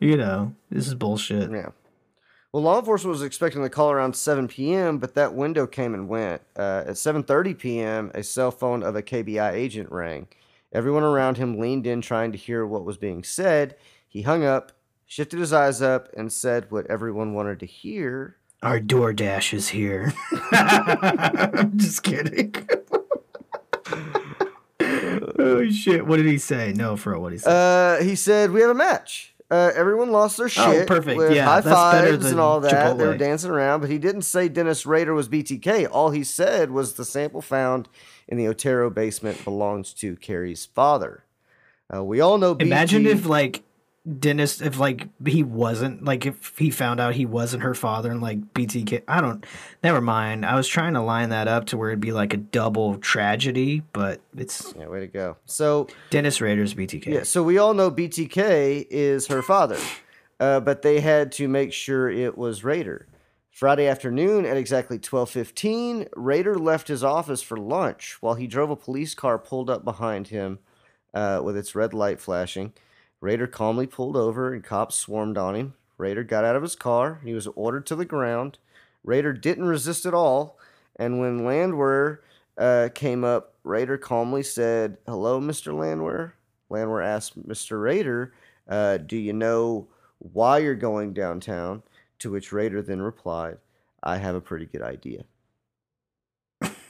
[0.00, 1.50] you know, this is bullshit.
[1.50, 1.70] Yeah.
[2.52, 6.08] Well, law enforcement was expecting the call around 7 p.m., but that window came and
[6.08, 6.40] went.
[6.56, 10.28] Uh, at 7:30 p.m., a cell phone of a KBI agent rang.
[10.72, 13.76] Everyone around him leaned in, trying to hear what was being said.
[14.06, 14.72] He hung up,
[15.06, 18.36] shifted his eyes up, and said what everyone wanted to hear.
[18.62, 20.12] Our DoorDash is here.
[20.50, 22.54] I'm just kidding.
[25.38, 26.06] Oh shit!
[26.06, 26.72] What did he say?
[26.74, 27.50] No, for what he said.
[27.50, 30.82] Uh, he said, "We have a match." Uh, everyone lost their shit.
[30.82, 31.18] Oh, perfect.
[31.34, 32.98] Yeah, high fives and all that.
[32.98, 35.88] They were dancing around, but he didn't say Dennis Rader was BTK.
[35.90, 37.88] All he said was the sample found
[38.26, 41.24] in the Otero basement belongs to Carrie's father.
[41.94, 42.54] Uh, we all know.
[42.54, 43.62] BT, Imagine if like
[44.18, 48.20] Dennis, if like he wasn't like if he found out he wasn't her father and
[48.20, 49.02] like BTK.
[49.06, 49.44] I don't.
[49.82, 50.46] Never mind.
[50.46, 53.82] I was trying to line that up to where it'd be like a double tragedy,
[53.92, 55.36] but it's Yeah, way to go.
[55.46, 57.06] So Dennis Rader's BTK.
[57.06, 59.78] Yeah, so we all know BTK is her father,
[60.40, 63.06] uh, but they had to make sure it was Rader.
[63.50, 68.76] Friday afternoon at exactly 12:15, Rader left his office for lunch while he drove a
[68.76, 70.60] police car pulled up behind him
[71.12, 72.72] uh, with its red light flashing.
[73.20, 75.74] Rader calmly pulled over and cops swarmed on him.
[75.96, 77.20] Rader got out of his car.
[77.24, 78.58] He was ordered to the ground.
[79.04, 80.58] Rader didn't resist at all,
[80.96, 82.22] and when Landwehr
[82.56, 85.76] uh, came up, Rader calmly said, "Hello, Mr.
[85.76, 86.34] Landwehr."
[86.70, 87.82] Landwehr asked Mr.
[87.82, 88.32] Rader,
[88.68, 89.88] uh, "Do you know
[90.18, 91.82] why you're going downtown?"
[92.20, 93.58] To which Rader then replied,
[94.02, 95.24] "I have a pretty good idea."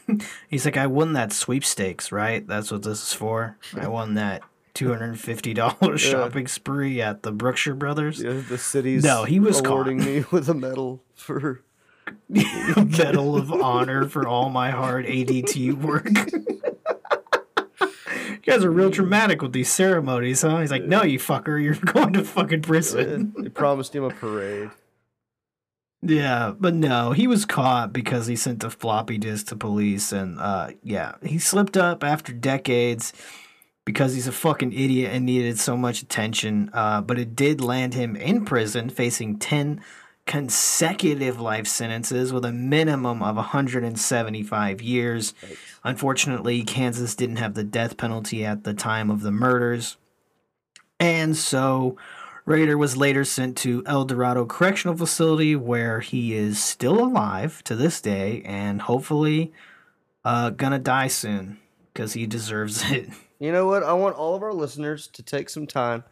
[0.48, 2.46] He's like, I won that sweepstakes, right?
[2.46, 3.58] That's what this is for.
[3.74, 4.42] I won that
[4.78, 8.22] two hundred and fifty dollars shopping spree at the Brookshire Brothers.
[8.22, 9.72] Yeah, the city's No, he was caught.
[9.72, 11.62] awarding me with a medal for.
[12.28, 16.08] Medal of Honor for all my hard ADT work.
[18.30, 20.58] you guys are real dramatic with these ceremonies, huh?
[20.60, 23.34] He's like, no, you fucker, you're going to fucking prison.
[23.36, 24.70] They promised him a parade.
[26.00, 30.38] Yeah, but no, he was caught because he sent a floppy disk to police, and
[30.38, 33.12] uh, yeah, he slipped up after decades
[33.88, 36.68] because he's a fucking idiot and needed so much attention.
[36.74, 39.80] Uh, but it did land him in prison, facing ten
[40.26, 45.32] consecutive life sentences with a minimum of 175 years.
[45.84, 49.96] Unfortunately, Kansas didn't have the death penalty at the time of the murders,
[51.00, 51.96] and so
[52.44, 57.74] Rader was later sent to El Dorado Correctional Facility where he is still alive to
[57.74, 59.50] this day and hopefully
[60.26, 61.56] uh, gonna die soon
[61.94, 63.08] because he deserves it.
[63.38, 63.82] You know what?
[63.82, 66.04] I want all of our listeners to take some time,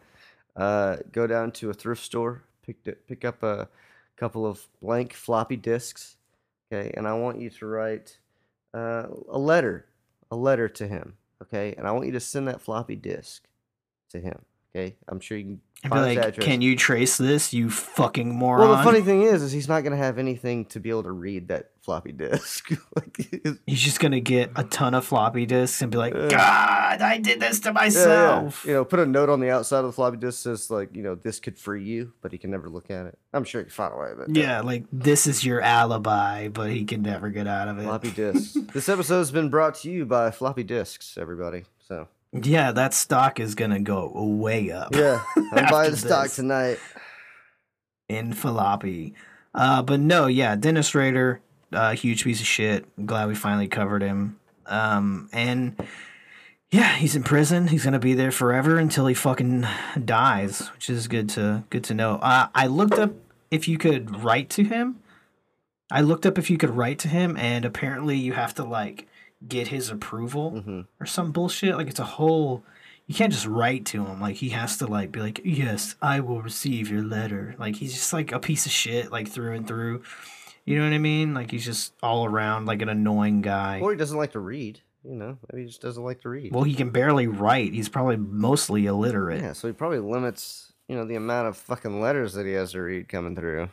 [0.55, 3.67] uh, go down to a thrift store, pick pick up a
[4.15, 6.15] couple of blank floppy disks,
[6.71, 8.17] okay, and I want you to write
[8.73, 9.85] uh, a letter,
[10.31, 13.47] a letter to him, okay, and I want you to send that floppy disk
[14.09, 14.39] to him,
[14.75, 14.95] okay.
[15.07, 18.67] I'm sure you can And be like, can you trace this, you fucking moron?
[18.67, 21.11] Well, the funny thing is, is he's not gonna have anything to be able to
[21.11, 22.69] read that floppy disk.
[22.97, 26.27] like, He's just gonna get a ton of floppy disks and be like, Yeah.
[26.27, 27.73] God, I did this to Yeah, yeah.
[27.85, 28.65] myself.
[28.65, 31.01] You know, put a note on the outside of the floppy disk says like, you
[31.01, 33.17] know, this could free you, but he can never look at it.
[33.33, 36.71] I'm sure he can find a way, but Yeah, like this is your alibi, but
[36.71, 37.83] he can never get out of it.
[37.83, 38.57] floppy disks.
[38.73, 41.63] this episode has been brought to you by floppy disks, everybody.
[41.87, 44.93] So Yeah, that stock is gonna go way up.
[44.93, 45.23] yeah,
[45.53, 46.79] I'm buying the stock tonight.
[48.09, 49.13] in floppy.
[49.53, 51.41] Uh, but no, yeah, Dennis Rader,
[51.71, 52.85] uh, huge piece of shit.
[52.97, 54.39] I'm glad we finally covered him.
[54.65, 55.75] Um, and
[56.71, 57.67] yeah, he's in prison.
[57.67, 59.65] He's gonna be there forever until he fucking
[60.03, 62.15] dies, which is good to good to know.
[62.15, 63.11] Uh, I looked up
[63.51, 64.99] if you could write to him.
[65.89, 69.07] I looked up if you could write to him, and apparently you have to like
[69.47, 71.75] get his approval hmm or some bullshit.
[71.75, 72.63] Like it's a whole.
[73.05, 74.19] You can't just write to him.
[74.19, 77.55] Like he has to like be like, yes, I will receive your letter.
[77.57, 80.03] Like he's just like a piece of shit, like through and through.
[80.67, 81.33] You know what I mean?
[81.33, 83.79] Like he's just all around like an annoying guy.
[83.81, 84.81] Or he doesn't like to read.
[85.03, 86.53] You know, maybe he just doesn't like to read.
[86.53, 87.73] Well, he can barely write.
[87.73, 89.41] He's probably mostly illiterate.
[89.41, 92.73] yeah, so he probably limits, you know, the amount of fucking letters that he has
[92.73, 93.69] to read coming through.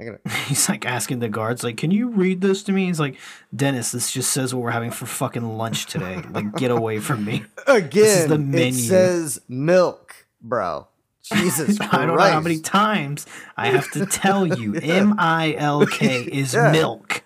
[0.00, 3.18] Gotta, He's like asking the guards, like, "Can you read this to me?" He's like,
[3.54, 6.22] "Dennis, this just says what we're having for fucking lunch today.
[6.30, 8.58] Like, get away from me." Again, the menu.
[8.58, 8.72] it menu.
[8.72, 10.88] says milk, bro.
[11.32, 11.94] Jesus Christ.
[11.94, 14.74] I don't know how many times I have to tell you.
[14.76, 16.70] M I L K is Yeah.
[16.72, 17.22] milk.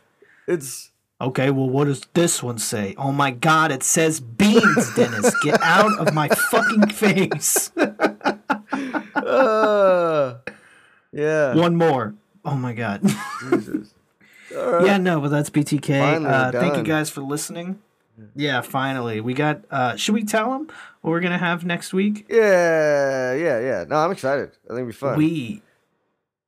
[0.47, 0.89] It's
[1.23, 2.95] Okay, well, what does this one say?
[2.97, 5.35] Oh my god, it says beans, Dennis.
[5.43, 7.71] Get out of my fucking face.
[9.15, 10.39] uh,
[11.13, 11.55] yeah.
[11.55, 12.15] One more.
[12.45, 13.03] Oh my god.
[13.51, 13.95] Jesus.
[14.55, 14.87] Right.
[14.87, 16.25] yeah, no, but that's BTK.
[16.27, 17.79] Uh, thank you guys for listening.
[18.35, 19.21] Yeah, finally.
[19.21, 20.69] We got, uh, should we tell them
[21.01, 22.27] what we're going to have next week?
[22.29, 23.85] Yeah, yeah, yeah.
[23.89, 24.51] No, I'm excited.
[24.65, 25.17] I think it'll be fun.
[25.17, 25.63] We,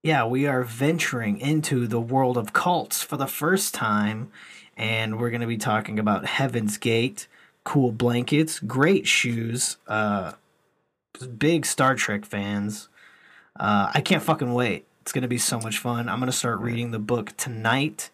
[0.03, 4.31] yeah, we are venturing into the world of cults for the first time,
[4.77, 7.29] and we're going to be talking about Heaven's Gate,
[7.65, 10.33] cool blankets, great shoes, uh,
[11.39, 12.89] big Star Trek fans.
[13.59, 14.87] Uh, I can't fucking wait.
[15.03, 16.09] It's going to be so much fun.
[16.09, 18.11] I'm going to start reading the book tonight,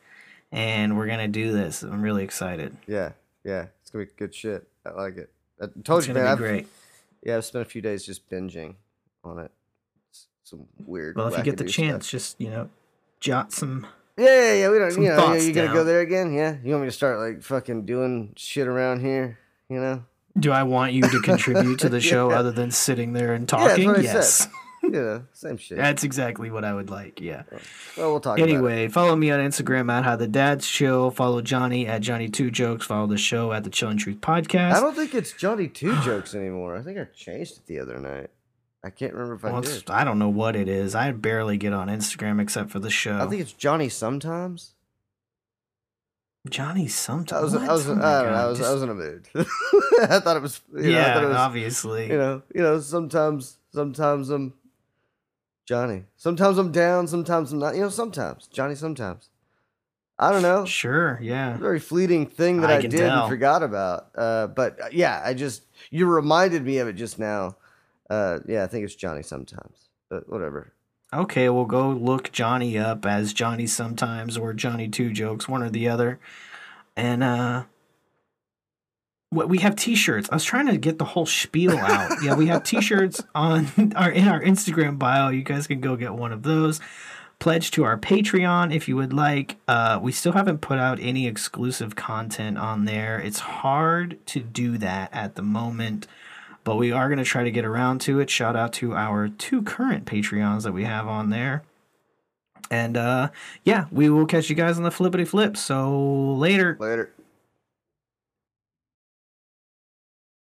[0.51, 1.83] and we're going to do this.
[1.83, 2.77] I'm really excited.
[2.87, 3.13] yeah,
[3.49, 3.67] yeah.
[3.81, 4.69] It's gonna be good shit.
[4.85, 5.31] I like it.
[5.61, 6.25] I told It's you, man.
[6.25, 6.67] be I've, great.
[7.23, 8.75] yeah, I've spent a few days just binging
[9.25, 9.51] on it.
[10.11, 11.17] It's some weird.
[11.17, 12.11] Well, if you get the chance, stuff.
[12.11, 12.69] just, you know,
[13.21, 13.87] jot some.
[14.17, 14.71] Yeah, yeah, yeah.
[14.71, 15.03] We don't.
[15.03, 16.33] You know, you gonna go there again?
[16.33, 16.57] Yeah.
[16.63, 19.39] You want me to start like fucking doing shit around here?
[19.69, 20.05] You know?
[20.39, 22.39] Do I want you to contribute to the show Yeah.
[22.39, 23.89] other than sitting there and talking?
[23.91, 24.47] I yes.
[24.91, 25.77] Know, same shit.
[25.79, 27.21] That's exactly what I would like.
[27.21, 27.43] Yeah.
[27.97, 28.39] well, we'll talk.
[28.39, 28.53] about it.
[28.53, 31.11] Anyway, follow me on Instagram at How the Dads Show.
[31.11, 32.87] Follow Johnny at Johnny Two Jokes.
[32.87, 34.75] Follow the show at the Chill and Truth Podcast.
[34.75, 36.77] I don't think it's Johnny Two Jokes anymore.
[36.77, 38.31] I think I changed it the other night.
[38.85, 39.91] I can't remember if I Well, it's- did.
[39.91, 40.95] I don't know what it is.
[40.95, 43.19] I barely get on Instagram except for the show.
[43.19, 44.75] I think it's Johnny sometimes.
[46.49, 47.43] Johnny I sometimes.
[47.53, 48.03] was, I was, Oh I know.
[48.03, 49.29] I was, I oh was in a mood.
[49.35, 50.61] I thought it was.
[50.75, 52.07] You know, I yeah, thought it was, obviously.
[52.07, 52.81] You know, you know.
[52.81, 54.55] Sometimes, sometimes I'm
[55.69, 56.05] Johnny.
[56.17, 57.07] Sometimes I'm down.
[57.07, 57.75] Sometimes I'm not.
[57.75, 58.75] You know, sometimes Johnny.
[58.75, 59.29] Sometimes.
[60.19, 60.65] I don't know.
[60.65, 61.19] Sure.
[61.21, 61.59] Yeah.
[61.59, 63.25] very fleeting thing that I I, did tell.
[63.25, 64.09] and forgot about.
[64.17, 67.57] Uh, but uh, yeah, I just you reminded me of it just now.
[68.09, 70.73] Uh, yeah, I think it's Johnny sometimes, but whatever.
[71.13, 75.69] Okay, we'll go look Johnny up as Johnny sometimes or Johnny Two Jokes, one or
[75.69, 76.19] the other.
[76.97, 77.65] And uh
[79.31, 80.29] we have t-shirts.
[80.31, 82.23] I was trying to get the whole spiel out.
[82.23, 85.29] yeah, we have t-shirts on our in our Instagram bio.
[85.29, 86.81] You guys can go get one of those.
[87.39, 89.57] Pledge to our Patreon if you would like.
[89.69, 93.21] Uh, we still haven't put out any exclusive content on there.
[93.21, 96.09] It's hard to do that at the moment,
[96.65, 98.29] but we are going to try to get around to it.
[98.29, 101.63] Shout out to our two current Patreons that we have on there.
[102.73, 103.31] And uh,
[103.63, 105.57] yeah, we will catch you guys on the flippity flip.
[105.57, 106.77] So later.
[106.81, 107.13] Later.